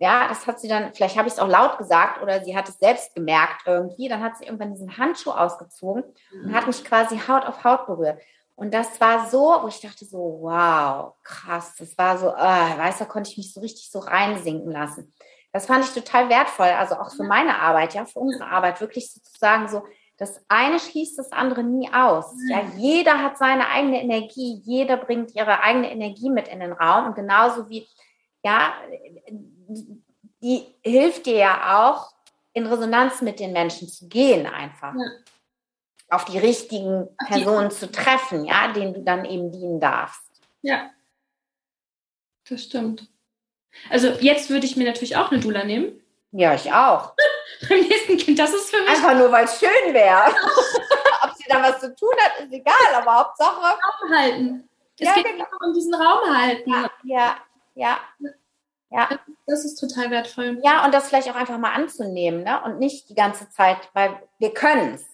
Ja, 0.01 0.27
das 0.27 0.47
hat 0.47 0.59
sie 0.59 0.67
dann, 0.67 0.95
vielleicht 0.95 1.15
habe 1.15 1.27
ich 1.27 1.35
es 1.35 1.39
auch 1.39 1.47
laut 1.47 1.77
gesagt 1.77 2.23
oder 2.23 2.43
sie 2.43 2.57
hat 2.57 2.67
es 2.67 2.79
selbst 2.79 3.13
gemerkt 3.13 3.61
irgendwie. 3.67 4.09
Dann 4.09 4.23
hat 4.23 4.35
sie 4.35 4.45
irgendwann 4.45 4.73
diesen 4.73 4.97
Handschuh 4.97 5.29
ausgezogen 5.29 6.03
mhm. 6.33 6.45
und 6.45 6.53
hat 6.55 6.65
mich 6.65 6.83
quasi 6.83 7.19
Haut 7.19 7.45
auf 7.45 7.63
Haut 7.63 7.85
berührt. 7.85 8.19
Und 8.55 8.73
das 8.73 8.99
war 8.99 9.29
so, 9.29 9.59
wo 9.61 9.67
ich 9.67 9.79
dachte 9.79 10.03
so, 10.05 10.39
wow, 10.41 11.13
krass. 11.21 11.75
Das 11.77 11.95
war 11.99 12.17
so, 12.17 12.29
äh, 12.29 12.77
weißt 12.79 12.99
du, 12.99 13.03
da 13.03 13.11
konnte 13.11 13.29
ich 13.29 13.37
mich 13.37 13.53
so 13.53 13.59
richtig 13.59 13.91
so 13.91 13.99
reinsinken 13.99 14.71
lassen. 14.71 15.13
Das 15.53 15.67
fand 15.67 15.85
ich 15.85 15.91
total 15.91 16.29
wertvoll, 16.29 16.69
also 16.69 16.95
auch 16.95 17.11
für 17.11 17.23
meine 17.23 17.59
Arbeit, 17.59 17.93
ja, 17.93 18.05
für 18.05 18.19
unsere 18.19 18.47
Arbeit, 18.47 18.81
wirklich 18.81 19.13
sozusagen 19.13 19.67
so, 19.67 19.83
das 20.17 20.43
eine 20.47 20.79
schließt 20.79 21.19
das 21.19 21.31
andere 21.31 21.61
nie 21.61 21.93
aus. 21.93 22.33
Ja, 22.49 22.61
jeder 22.75 23.21
hat 23.21 23.37
seine 23.37 23.67
eigene 23.69 24.01
Energie, 24.01 24.61
jeder 24.63 24.97
bringt 24.97 25.35
ihre 25.35 25.61
eigene 25.61 25.91
Energie 25.91 26.31
mit 26.31 26.47
in 26.47 26.59
den 26.59 26.73
Raum 26.73 27.05
und 27.07 27.15
genauso 27.15 27.69
wie, 27.69 27.87
ja, 28.43 28.73
die 30.41 30.65
hilft 30.83 31.25
dir 31.25 31.37
ja 31.37 31.89
auch, 31.89 32.13
in 32.53 32.67
Resonanz 32.67 33.21
mit 33.21 33.39
den 33.39 33.53
Menschen 33.53 33.87
zu 33.87 34.07
gehen, 34.07 34.45
einfach. 34.45 34.93
Ja. 34.93 35.11
Auf 36.09 36.25
die 36.25 36.37
richtigen 36.37 37.07
Personen 37.27 37.69
die. 37.69 37.75
zu 37.75 37.89
treffen, 37.89 38.45
ja, 38.45 38.71
denen 38.73 38.93
du 38.93 39.01
dann 39.01 39.23
eben 39.23 39.51
dienen 39.51 39.79
darfst. 39.79 40.41
Ja. 40.61 40.89
Das 42.49 42.63
stimmt. 42.63 43.07
Also 43.89 44.07
jetzt 44.19 44.49
würde 44.49 44.65
ich 44.65 44.75
mir 44.75 44.85
natürlich 44.85 45.15
auch 45.15 45.31
eine 45.31 45.39
Dula 45.39 45.63
nehmen. 45.63 46.01
Ja, 46.31 46.53
ich 46.53 46.71
auch. 46.73 47.13
Beim 47.69 47.79
nächsten 47.79 48.17
Kind, 48.17 48.39
das 48.39 48.53
ist 48.53 48.69
für 48.69 48.81
mich. 48.81 48.89
Einfach 48.89 49.15
nur, 49.17 49.31
weil 49.31 49.45
es 49.45 49.59
schön 49.59 49.93
wäre. 49.93 50.25
Ob 51.23 51.33
sie 51.35 51.45
da 51.47 51.61
was 51.61 51.79
zu 51.79 51.95
tun 51.95 52.13
hat, 52.19 52.43
ist 52.43 52.51
egal, 52.51 52.95
aber 52.95 53.19
Hauptsache. 53.19 53.77
Aufhalten. 54.03 54.67
Es 54.99 55.07
ja, 55.07 55.13
geht 55.15 55.25
genau. 55.25 55.45
um 55.65 55.73
diesen 55.73 55.93
Raum 55.93 56.35
halten. 56.35 56.69
Ja, 56.69 56.91
ja, 57.03 57.37
ja. 57.75 57.99
Ja. 58.91 59.09
Das 59.47 59.65
ist 59.65 59.75
total 59.75 60.11
wertvoll. 60.11 60.59
Ja, 60.63 60.85
und 60.85 60.93
das 60.93 61.07
vielleicht 61.07 61.29
auch 61.29 61.35
einfach 61.35 61.57
mal 61.57 61.73
anzunehmen, 61.73 62.43
ne? 62.43 62.61
Und 62.63 62.79
nicht 62.79 63.09
die 63.09 63.15
ganze 63.15 63.49
Zeit, 63.49 63.77
weil 63.93 64.21
wir 64.37 64.53
können 64.53 64.95
es. 64.95 65.05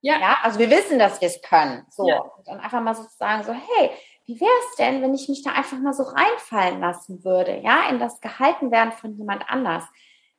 Ja. 0.00 0.18
ja. 0.18 0.36
Also 0.42 0.58
wir 0.58 0.70
wissen, 0.70 0.98
dass 0.98 1.20
wir 1.20 1.28
es 1.28 1.42
können. 1.42 1.84
So. 1.90 2.08
Ja. 2.08 2.20
Und 2.20 2.46
dann 2.46 2.60
einfach 2.60 2.80
mal 2.80 2.94
sozusagen 2.94 3.42
so, 3.42 3.52
hey, 3.52 3.90
wie 4.26 4.40
wäre 4.40 4.50
es 4.70 4.76
denn, 4.76 5.02
wenn 5.02 5.14
ich 5.14 5.28
mich 5.28 5.42
da 5.42 5.52
einfach 5.52 5.78
mal 5.78 5.92
so 5.92 6.04
reinfallen 6.04 6.80
lassen 6.80 7.24
würde, 7.24 7.58
ja, 7.58 7.88
in 7.90 7.98
das 7.98 8.20
gehalten 8.20 8.70
werden 8.70 8.92
von 8.92 9.16
jemand 9.16 9.48
anders? 9.48 9.84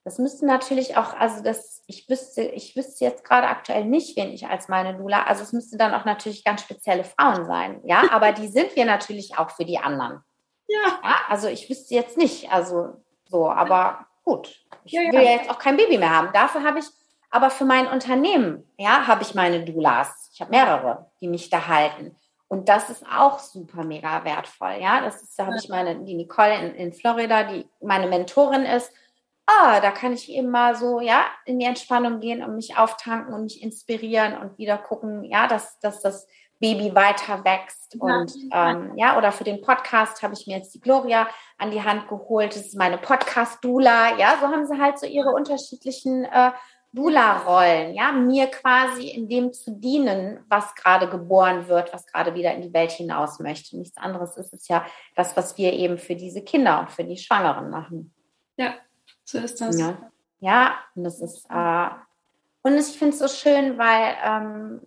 Das 0.04 0.20
müsste 0.20 0.46
natürlich 0.46 0.96
auch, 0.96 1.14
also 1.14 1.44
das, 1.44 1.84
ich 1.86 2.08
wüsste, 2.10 2.42
ich 2.42 2.78
wüsste 2.78 3.04
jetzt 3.04 3.26
gerade 3.26 3.48
aktuell 3.48 3.84
nicht, 3.84 4.16
wen 4.16 4.32
ich 4.32 4.48
als 4.48 4.70
meine 4.70 4.98
Lula, 4.98 5.24
also 5.24 5.44
es 5.44 5.52
müsste 5.52 5.78
dann 5.78 5.94
auch 5.94 6.06
natürlich 6.06 6.46
ganz 6.46 6.62
spezielle 6.62 7.04
Frauen 7.04 7.46
sein, 7.46 7.82
ja, 7.84 8.04
aber 8.12 8.32
die 8.32 8.48
sind 8.48 8.74
wir 8.78 8.86
natürlich 8.86 9.38
auch 9.38 9.50
für 9.50 9.66
die 9.66 9.80
anderen. 9.80 10.22
Ja. 10.68 11.00
ja 11.04 11.16
also 11.30 11.48
ich 11.48 11.70
wüsste 11.70 11.96
jetzt 11.96 12.18
nicht, 12.18 12.52
also 12.52 12.96
so, 13.26 13.50
aber 13.50 14.08
gut. 14.24 14.66
Ich 14.84 14.94
ja, 14.94 15.02
ja. 15.02 15.12
will 15.12 15.22
ja 15.22 15.32
jetzt 15.32 15.50
auch 15.50 15.60
kein 15.60 15.78
Baby 15.78 15.98
mehr 15.98 16.16
haben. 16.16 16.30
Dafür 16.34 16.64
habe 16.64 16.80
ich, 16.80 16.86
aber 17.30 17.50
für 17.50 17.66
mein 17.66 17.88
Unternehmen, 17.88 18.70
ja, 18.78 19.08
habe 19.08 19.24
ich 19.24 19.36
meine 19.36 19.64
Doulas. 19.64 20.30
Ich 20.34 20.42
habe 20.42 20.52
mehrere, 20.52 21.12
die 21.20 21.28
mich 21.28 21.50
da 21.50 21.68
halten. 21.68 22.16
Und 22.48 22.70
das 22.70 22.90
ist 22.90 23.06
auch 23.06 23.40
super 23.40 23.84
mega 23.84 24.24
wertvoll, 24.24 24.78
ja. 24.80 25.02
Das 25.02 25.22
ist, 25.22 25.38
da 25.38 25.48
habe 25.48 25.58
ich 25.58 25.68
meine, 25.68 26.04
die 26.06 26.14
Nicole 26.14 26.56
in, 26.56 26.76
in 26.76 26.94
Florida, 26.94 27.44
die 27.44 27.66
meine 27.82 28.08
Mentorin 28.08 28.64
ist 28.64 28.92
ah, 29.48 29.80
da 29.80 29.92
kann 29.92 30.14
ich 30.14 30.30
eben 30.30 30.50
mal 30.50 30.76
so, 30.76 31.00
ja, 31.00 31.26
in 31.46 31.58
die 31.58 31.66
Entspannung 31.66 32.20
gehen 32.20 32.44
und 32.44 32.56
mich 32.56 32.78
auftanken 32.78 33.34
und 33.34 33.44
mich 33.44 33.64
inspirieren 33.64 34.38
und 34.38 34.58
wieder 34.58 34.78
gucken, 34.78 35.24
ja, 35.24 35.48
dass, 35.48 35.80
dass 35.80 36.02
das 36.02 36.28
Baby 36.60 36.94
weiter 36.96 37.44
wächst. 37.44 37.96
Und 38.00 38.34
ähm, 38.52 38.94
ja, 38.96 39.18
oder 39.18 39.32
für 39.32 39.44
den 39.44 39.62
Podcast 39.62 40.22
habe 40.24 40.34
ich 40.34 40.48
mir 40.48 40.58
jetzt 40.58 40.74
die 40.74 40.80
Gloria 40.80 41.28
an 41.58 41.72
die 41.72 41.84
Hand 41.84 42.08
geholt. 42.08 42.56
Das 42.56 42.66
ist 42.66 42.78
meine 42.78 42.98
Podcast-Dula. 42.98 44.18
Ja, 44.18 44.38
so 44.40 44.48
haben 44.48 44.66
sie 44.66 44.80
halt 44.80 45.00
so 45.00 45.06
ihre 45.06 45.30
unterschiedlichen 45.30 46.26
äh, 46.26 46.52
Dula-Rollen, 46.94 47.94
ja, 47.94 48.12
mir 48.12 48.48
quasi 48.48 49.10
in 49.10 49.28
dem 49.28 49.54
zu 49.54 49.72
dienen, 49.72 50.40
was 50.48 50.74
gerade 50.74 51.10
geboren 51.10 51.68
wird, 51.68 51.94
was 51.94 52.08
gerade 52.08 52.34
wieder 52.34 52.54
in 52.54 52.62
die 52.62 52.74
Welt 52.74 52.92
hinaus 52.92 53.40
möchte. 53.40 53.78
Nichts 53.78 53.98
anderes 53.98 54.38
ist 54.38 54.54
es 54.54 54.68
ja 54.68 54.86
das, 55.16 55.36
was 55.38 55.58
wir 55.58 55.74
eben 55.74 55.98
für 55.98 56.16
diese 56.16 56.42
Kinder 56.42 56.80
und 56.80 56.92
für 56.92 57.04
die 57.04 57.18
Schwangeren 57.18 57.70
machen. 57.70 58.14
Ja, 58.56 58.74
so 59.26 59.38
ist 59.38 59.60
das. 59.62 59.80
Ja, 59.80 59.98
ja 60.40 60.76
und 60.96 61.04
das 61.04 61.20
ist, 61.22 61.46
äh, 61.50 61.90
und 62.64 62.78
ich 62.78 62.98
finde 62.98 63.14
es 63.14 63.20
so 63.20 63.28
schön, 63.28 63.78
weil, 63.78 64.16
ähm, 64.24 64.82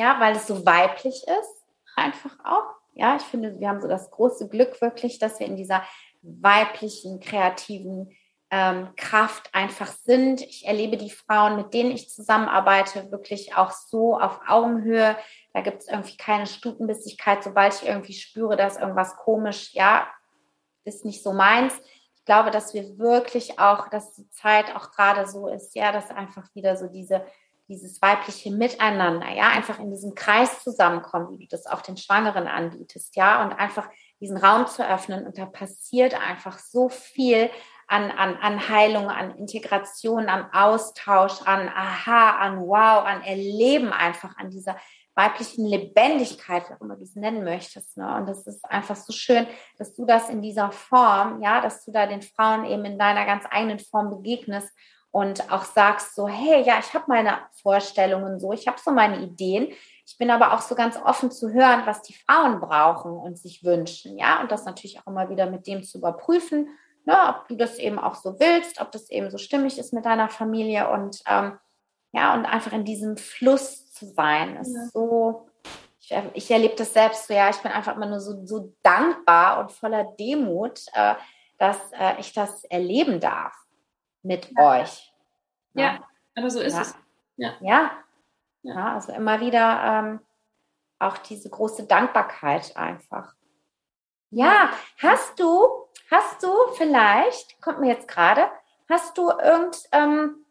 ja, 0.00 0.18
weil 0.18 0.34
es 0.34 0.46
so 0.46 0.64
weiblich 0.64 1.24
ist, 1.26 1.64
einfach 1.94 2.38
auch. 2.42 2.74
Ja, 2.94 3.16
ich 3.16 3.22
finde, 3.22 3.60
wir 3.60 3.68
haben 3.68 3.82
so 3.82 3.86
das 3.86 4.10
große 4.10 4.48
Glück 4.48 4.80
wirklich, 4.80 5.18
dass 5.18 5.38
wir 5.38 5.46
in 5.46 5.56
dieser 5.56 5.84
weiblichen, 6.22 7.20
kreativen 7.20 8.10
ähm, 8.50 8.88
Kraft 8.96 9.54
einfach 9.54 9.88
sind. 9.88 10.40
Ich 10.40 10.66
erlebe 10.66 10.96
die 10.96 11.10
Frauen, 11.10 11.56
mit 11.56 11.74
denen 11.74 11.90
ich 11.90 12.08
zusammenarbeite, 12.08 13.12
wirklich 13.12 13.56
auch 13.56 13.72
so 13.72 14.18
auf 14.18 14.40
Augenhöhe. 14.48 15.16
Da 15.52 15.60
gibt 15.60 15.82
es 15.82 15.88
irgendwie 15.88 16.16
keine 16.16 16.46
Stutenbissigkeit, 16.46 17.44
sobald 17.44 17.74
ich 17.74 17.86
irgendwie 17.86 18.14
spüre, 18.14 18.56
dass 18.56 18.78
irgendwas 18.78 19.16
komisch, 19.16 19.74
ja, 19.74 20.08
ist 20.84 21.04
nicht 21.04 21.22
so 21.22 21.32
meins 21.32 21.78
ich 22.20 22.26
glaube, 22.26 22.50
dass 22.50 22.74
wir 22.74 22.98
wirklich 22.98 23.58
auch, 23.58 23.88
dass 23.88 24.14
die 24.14 24.28
Zeit 24.28 24.76
auch 24.76 24.90
gerade 24.92 25.26
so 25.26 25.48
ist, 25.48 25.74
ja, 25.74 25.90
dass 25.90 26.10
einfach 26.10 26.54
wieder 26.54 26.76
so 26.76 26.86
diese, 26.86 27.24
dieses 27.70 28.02
weibliche 28.02 28.50
Miteinander, 28.50 29.30
ja, 29.30 29.48
einfach 29.48 29.78
in 29.78 29.90
diesem 29.90 30.14
Kreis 30.14 30.62
zusammenkommen, 30.62 31.30
wie 31.30 31.38
du 31.38 31.46
das 31.48 31.66
auch 31.66 31.80
den 31.80 31.96
Schwangeren 31.96 32.48
anbietest, 32.48 33.16
ja, 33.16 33.42
und 33.42 33.52
einfach 33.52 33.88
diesen 34.20 34.36
Raum 34.36 34.66
zu 34.66 34.86
öffnen. 34.86 35.24
Und 35.24 35.38
da 35.38 35.46
passiert 35.46 36.14
einfach 36.14 36.58
so 36.58 36.88
viel 36.88 37.48
an, 37.86 38.10
an, 38.10 38.36
an 38.36 38.68
Heilung, 38.68 39.08
an 39.08 39.36
Integration, 39.36 40.28
an 40.28 40.46
Austausch, 40.52 41.42
an 41.44 41.68
Aha, 41.68 42.38
an 42.38 42.60
Wow, 42.60 43.04
an 43.04 43.22
Erleben 43.22 43.92
einfach, 43.92 44.36
an 44.36 44.50
dieser 44.50 44.76
weiblichen 45.14 45.66
Lebendigkeit, 45.66 46.68
wie 46.68 46.74
auch 46.74 46.80
immer 46.80 46.96
du 46.96 47.02
es 47.02 47.16
nennen 47.16 47.44
möchtest. 47.44 47.96
Ne? 47.96 48.16
Und 48.16 48.28
das 48.28 48.46
ist 48.46 48.64
einfach 48.64 48.96
so 48.96 49.12
schön, 49.12 49.46
dass 49.76 49.94
du 49.94 50.06
das 50.06 50.28
in 50.28 50.40
dieser 50.40 50.70
Form, 50.72 51.42
ja, 51.42 51.60
dass 51.60 51.84
du 51.84 51.92
da 51.92 52.06
den 52.06 52.22
Frauen 52.22 52.64
eben 52.64 52.84
in 52.84 52.98
deiner 52.98 53.26
ganz 53.26 53.44
eigenen 53.50 53.78
Form 53.78 54.10
begegnest 54.10 54.70
und 55.12 55.50
auch 55.50 55.64
sagst 55.64 56.14
so, 56.14 56.28
hey, 56.28 56.62
ja, 56.62 56.78
ich 56.78 56.94
habe 56.94 57.04
meine 57.08 57.38
Vorstellungen 57.62 58.38
so, 58.38 58.52
ich 58.52 58.68
habe 58.68 58.78
so 58.80 58.92
meine 58.92 59.20
Ideen. 59.20 59.68
Ich 60.06 60.18
bin 60.18 60.30
aber 60.30 60.54
auch 60.54 60.60
so 60.60 60.74
ganz 60.74 60.96
offen 60.96 61.30
zu 61.30 61.52
hören, 61.52 61.82
was 61.84 62.02
die 62.02 62.14
Frauen 62.14 62.60
brauchen 62.60 63.12
und 63.12 63.38
sich 63.38 63.64
wünschen, 63.64 64.18
ja, 64.18 64.40
und 64.40 64.50
das 64.50 64.64
natürlich 64.64 65.00
auch 65.00 65.06
immer 65.06 65.28
wieder 65.28 65.50
mit 65.50 65.66
dem 65.66 65.82
zu 65.82 65.98
überprüfen, 65.98 66.68
ne, 67.04 67.16
ob 67.28 67.48
du 67.48 67.56
das 67.56 67.78
eben 67.78 67.98
auch 67.98 68.14
so 68.14 68.38
willst, 68.38 68.80
ob 68.80 68.92
das 68.92 69.10
eben 69.10 69.30
so 69.30 69.38
stimmig 69.38 69.78
ist 69.78 69.92
mit 69.92 70.04
deiner 70.04 70.28
Familie 70.28 70.90
und 70.90 71.22
ähm, 71.26 71.58
ja, 72.12 72.34
und 72.34 72.44
einfach 72.44 72.72
in 72.72 72.84
diesem 72.84 73.16
Fluss 73.16 73.92
zu 73.92 74.06
sein. 74.06 74.56
Ist 74.56 74.74
ja. 74.74 74.86
so, 74.92 75.48
ich, 76.00 76.12
ich, 76.34 76.50
erlebe 76.50 76.74
das 76.74 76.92
selbst 76.92 77.28
so, 77.28 77.34
ja, 77.34 77.50
ich 77.50 77.58
bin 77.58 77.70
einfach 77.70 77.94
immer 77.94 78.06
nur 78.06 78.20
so, 78.20 78.44
so 78.44 78.74
dankbar 78.82 79.60
und 79.60 79.70
voller 79.70 80.04
Demut, 80.18 80.80
äh, 80.92 81.14
dass 81.58 81.76
äh, 81.92 82.18
ich 82.18 82.32
das 82.32 82.64
erleben 82.64 83.20
darf 83.20 83.59
mit 84.22 84.50
ja. 84.56 84.82
euch. 84.82 85.12
Ja. 85.74 85.82
ja. 85.82 86.00
aber 86.34 86.50
so 86.50 86.60
ist 86.60 86.76
es. 86.76 86.94
Ja. 87.36 87.54
ja. 88.62 88.94
Also 88.94 89.12
immer 89.12 89.40
wieder 89.40 89.82
ähm, 89.84 90.20
auch 90.98 91.18
diese 91.18 91.48
große 91.48 91.84
Dankbarkeit 91.84 92.76
einfach. 92.76 93.34
Ja, 94.30 94.70
hast 94.98 95.40
du, 95.40 95.86
hast 96.10 96.42
du 96.42 96.52
vielleicht, 96.76 97.60
kommt 97.60 97.80
mir 97.80 97.88
jetzt 97.88 98.06
gerade, 98.06 98.48
hast 98.88 99.18
du 99.18 99.28
irgend, 99.30 99.88
ähm, 99.90 100.46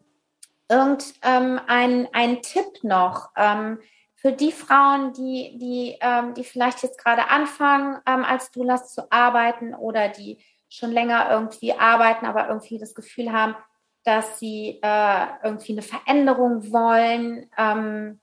irgendein 0.67 1.61
ähm, 2.01 2.07
ein 2.11 2.41
Tipp 2.41 2.83
noch 2.83 3.31
ähm, 3.37 3.79
für 4.15 4.33
die 4.33 4.51
Frauen, 4.51 5.13
die, 5.13 5.57
die, 5.57 5.97
ähm, 6.01 6.33
die 6.33 6.43
vielleicht 6.43 6.83
jetzt 6.83 7.01
gerade 7.01 7.29
anfangen, 7.29 8.01
ähm, 8.05 8.25
als 8.25 8.51
Doulas 8.51 8.93
zu 8.93 9.09
arbeiten 9.11 9.73
oder 9.73 10.09
die 10.09 10.43
schon 10.69 10.91
länger 10.91 11.29
irgendwie 11.31 11.73
arbeiten, 11.73 12.25
aber 12.25 12.47
irgendwie 12.47 12.77
das 12.77 12.93
Gefühl 12.93 13.33
haben, 13.33 13.55
dass 14.03 14.39
sie 14.39 14.79
äh, 14.81 15.27
irgendwie 15.43 15.73
eine 15.73 15.81
Veränderung 15.81 16.71
wollen, 16.71 17.49
ähm, 17.57 18.19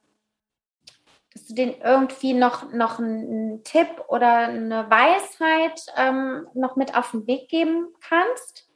dass 1.32 1.46
du 1.46 1.54
denen 1.54 1.74
irgendwie 1.82 2.32
noch, 2.32 2.72
noch 2.72 2.98
einen 2.98 3.62
Tipp 3.62 3.88
oder 4.08 4.48
eine 4.48 4.88
Weisheit 4.88 5.80
ähm, 5.96 6.48
noch 6.54 6.76
mit 6.76 6.96
auf 6.96 7.10
den 7.10 7.26
Weg 7.26 7.48
geben 7.50 7.88
kannst? 8.00 8.70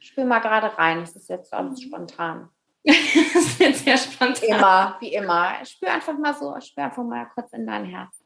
Spür 0.00 0.24
mal 0.24 0.40
gerade 0.40 0.76
rein, 0.76 1.00
das 1.00 1.16
ist 1.16 1.28
jetzt 1.28 1.54
alles 1.54 1.80
spontan. 1.80 2.50
das 2.84 2.96
ist 3.34 3.60
jetzt 3.60 3.84
sehr 3.84 3.96
spontan. 3.96 4.58
Immer, 4.58 4.96
wie 5.00 5.14
immer. 5.14 5.64
Spür 5.64 5.92
einfach 5.92 6.16
mal 6.18 6.34
so, 6.34 6.54
spür 6.60 6.84
einfach 6.84 7.04
mal 7.04 7.26
kurz 7.34 7.52
in 7.52 7.66
dein 7.66 7.84
Herz. 7.84 8.17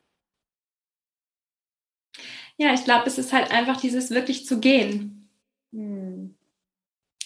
Ja, 2.56 2.72
ich 2.74 2.84
glaube, 2.84 3.06
es 3.06 3.18
ist 3.18 3.32
halt 3.32 3.50
einfach 3.50 3.80
dieses 3.80 4.10
wirklich 4.10 4.46
zu 4.46 4.60
gehen. 4.60 5.28
Hm. 5.72 6.34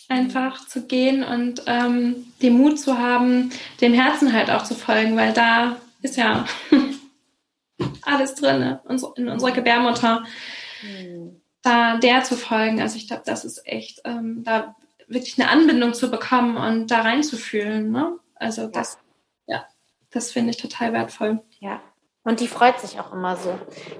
Einfach 0.09 0.67
zu 0.69 0.87
gehen 0.87 1.25
und 1.25 1.62
ähm, 1.67 2.33
den 2.41 2.57
Mut 2.57 2.79
zu 2.79 2.99
haben, 2.99 3.51
dem 3.81 3.93
Herzen 3.93 4.33
halt 4.33 4.51
auch 4.51 4.62
zu 4.62 4.75
folgen, 4.75 5.17
weil 5.17 5.33
da 5.33 5.77
ist 6.01 6.17
ja 6.17 6.47
alles 8.03 8.35
drin, 8.37 8.79
in 9.17 9.29
unserer 9.29 9.51
Gebärmutter. 9.51 10.25
Hm. 10.81 11.41
Da 11.62 11.97
der 11.97 12.23
zu 12.23 12.37
folgen, 12.37 12.81
also 12.81 12.97
ich 12.97 13.09
glaube, 13.09 13.25
das 13.27 13.45
ist 13.45 13.67
echt, 13.67 14.01
ähm, 14.05 14.45
da 14.45 14.77
wirklich 15.09 15.39
eine 15.39 15.51
Anbindung 15.51 15.95
zu 15.95 16.11
bekommen 16.11 16.57
und 16.57 16.91
da 16.91 17.01
reinzufühlen. 17.01 17.90
Ne? 17.90 18.19
Also 18.37 18.63
ja. 18.63 18.69
das, 18.69 18.98
ja, 19.46 19.65
das 20.11 20.33
finde 20.33 20.50
ich 20.50 20.57
total 20.57 20.92
wertvoll. 20.92 21.42
Ja. 21.61 21.81
Und 22.27 22.40
die 22.40 22.48
freut 22.48 22.81
sich 22.81 22.98
auch 22.98 23.12
immer 23.12 23.37
so. 23.37 23.56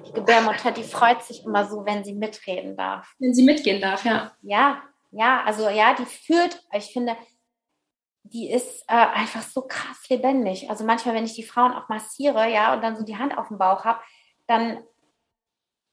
Die 0.09 0.13
Gebärmutter, 0.13 0.73
die 0.73 0.83
freut 0.83 1.23
sich 1.23 1.45
immer 1.45 1.65
so, 1.65 1.87
wenn 1.87 2.03
sie 2.03 2.13
mitreden 2.13 2.77
darf. 2.77 3.15
Wenn 3.21 3.33
sie 3.33 3.45
mitgehen 3.45 3.81
darf, 3.81 4.05
ja. 4.05 4.33
Ja, 4.43 4.83
ja, 5.13 5.45
also 5.45 5.69
ja, 5.69 5.95
die 5.95 6.07
führt, 6.07 6.61
ich 6.73 6.87
finde, 6.87 7.17
die 8.25 8.51
ist 8.51 8.83
äh, 8.89 8.95
einfach 8.95 9.43
so 9.43 9.63
krass 9.63 10.09
lebendig. 10.09 10.69
Also 10.69 10.85
manchmal, 10.85 11.15
wenn 11.15 11.25
ich 11.25 11.35
die 11.35 11.45
Frauen 11.45 11.73
auch 11.73 11.89
massiere, 11.89 12.51
ja, 12.53 12.75
und 12.75 12.83
dann 12.83 12.97
so 12.97 13.05
die 13.05 13.17
Hand 13.17 13.39
auf 13.39 13.47
dem 13.47 13.59
Bauch 13.59 13.85
habe, 13.85 14.01
dann 14.49 14.83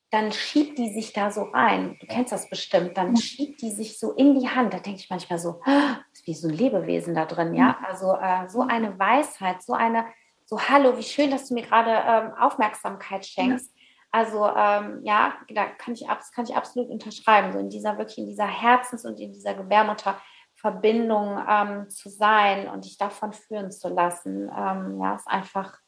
dann 0.09 0.31
schiebt 0.31 0.77
die 0.77 0.93
sich 0.93 1.11
da 1.11 1.31
so 1.31 1.41
rein. 1.41 1.97
Du 1.99 2.05
kennst 2.05 2.31
das 2.31 2.47
bestimmt. 2.47 2.97
Dann 2.97 3.17
schiebt 3.17 3.63
die 3.63 3.71
sich 3.71 3.97
so 3.97 4.11
in 4.11 4.39
die 4.39 4.47
Hand. 4.47 4.71
Da 4.71 4.77
denke 4.77 4.99
ich 4.99 5.09
manchmal 5.09 5.39
so, 5.39 5.59
ah, 5.65 5.97
ist 6.11 6.27
wie 6.27 6.35
so 6.35 6.47
ein 6.47 6.53
Lebewesen 6.53 7.15
da 7.15 7.25
drin, 7.25 7.55
ja. 7.55 7.79
Also 7.83 8.13
äh, 8.13 8.47
so 8.47 8.61
eine 8.61 8.99
Weisheit, 8.99 9.63
so 9.63 9.73
eine, 9.73 10.05
so 10.45 10.59
Hallo, 10.59 10.97
wie 10.97 11.03
schön, 11.03 11.31
dass 11.31 11.47
du 11.47 11.53
mir 11.53 11.63
gerade 11.63 11.91
ähm, 11.91 12.33
Aufmerksamkeit 12.39 13.25
schenkst. 13.25 13.71
Also 14.11 14.45
ähm, 14.45 15.01
ja, 15.03 15.33
da 15.49 15.65
kann 15.65 15.93
ich, 15.93 16.05
kann 16.35 16.45
ich 16.45 16.55
absolut 16.55 16.89
unterschreiben. 16.89 17.51
So 17.51 17.59
in 17.59 17.69
dieser 17.69 17.97
wirklich 17.97 18.19
in 18.19 18.27
dieser 18.27 18.47
Herzens- 18.47 19.05
und 19.05 19.19
in 19.19 19.33
dieser 19.33 19.55
Gebärmutterverbindung 19.55 21.43
ähm, 21.49 21.89
zu 21.89 22.09
sein 22.09 22.69
und 22.69 22.85
dich 22.85 22.97
davon 22.97 23.33
führen 23.33 23.71
zu 23.71 23.89
lassen. 23.89 24.51
Ähm, 24.55 24.99
ja, 25.01 25.15
ist 25.15 25.27
einfach 25.27 25.79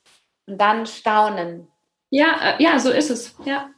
und 0.48 0.60
dann 0.60 0.86
staunen, 0.86 1.68
Ja, 2.10 2.56
äh, 2.58 2.64
ja, 2.64 2.80
so 2.80 2.92
ist 2.92 3.10
es. 3.10 3.36
Ja. 3.46 3.70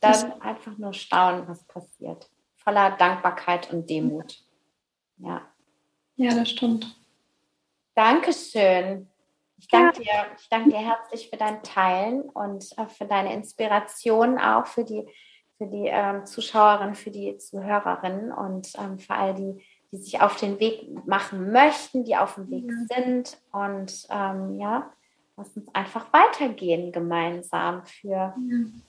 Dann 0.00 0.40
einfach 0.40 0.76
nur 0.78 0.92
staunen, 0.92 1.46
was 1.48 1.64
passiert. 1.64 2.30
Voller 2.56 2.96
Dankbarkeit 2.96 3.72
und 3.72 3.88
Demut. 3.88 4.42
Ja. 5.18 5.42
Ja, 6.16 6.34
das 6.34 6.50
stimmt. 6.50 6.98
Dankeschön. 7.94 9.08
Ich 9.58 9.68
danke, 9.68 10.02
ja. 10.02 10.24
dir, 10.24 10.30
ich 10.38 10.48
danke 10.48 10.70
dir 10.70 10.78
herzlich 10.78 11.30
für 11.30 11.36
dein 11.36 11.62
Teilen 11.62 12.22
und 12.22 12.74
für 12.88 13.06
deine 13.06 13.32
Inspiration 13.32 14.38
auch 14.38 14.66
für 14.66 14.84
die, 14.84 15.08
für 15.56 15.66
die 15.66 15.86
ähm, 15.86 16.26
Zuschauerinnen, 16.26 16.94
für 16.94 17.10
die 17.10 17.38
Zuhörerinnen 17.38 18.32
und 18.32 18.72
ähm, 18.78 18.98
für 18.98 19.14
all 19.14 19.34
die, 19.34 19.62
die 19.90 19.96
sich 19.96 20.20
auf 20.20 20.36
den 20.36 20.60
Weg 20.60 21.06
machen 21.06 21.52
möchten, 21.52 22.04
die 22.04 22.16
auf 22.16 22.34
dem 22.34 22.50
Weg 22.50 22.64
ja. 22.68 22.96
sind. 22.96 23.38
Und 23.50 24.06
ähm, 24.10 24.58
ja, 24.60 24.92
lass 25.36 25.56
uns 25.56 25.74
einfach 25.74 26.12
weitergehen 26.12 26.92
gemeinsam 26.92 27.84
für, 27.86 28.08
ja. 28.08 28.36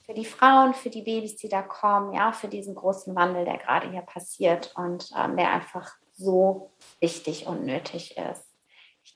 für 0.06 0.14
die 0.14 0.26
Frauen, 0.26 0.74
für 0.74 0.90
die 0.90 1.02
Babys, 1.02 1.38
die 1.38 1.50
da 1.50 1.62
kommen, 1.62 2.14
ja, 2.14 2.32
für 2.32 2.48
diesen 2.48 2.76
großen 2.76 3.16
Wandel, 3.16 3.46
der 3.46 3.58
gerade 3.58 3.90
hier 3.90 4.02
passiert 4.02 4.74
und 4.76 5.10
ähm, 5.18 5.38
der 5.38 5.52
einfach 5.52 5.96
so 6.14 6.72
wichtig 7.00 7.48
und 7.48 7.66
nötig 7.66 8.18
ist. 8.18 8.47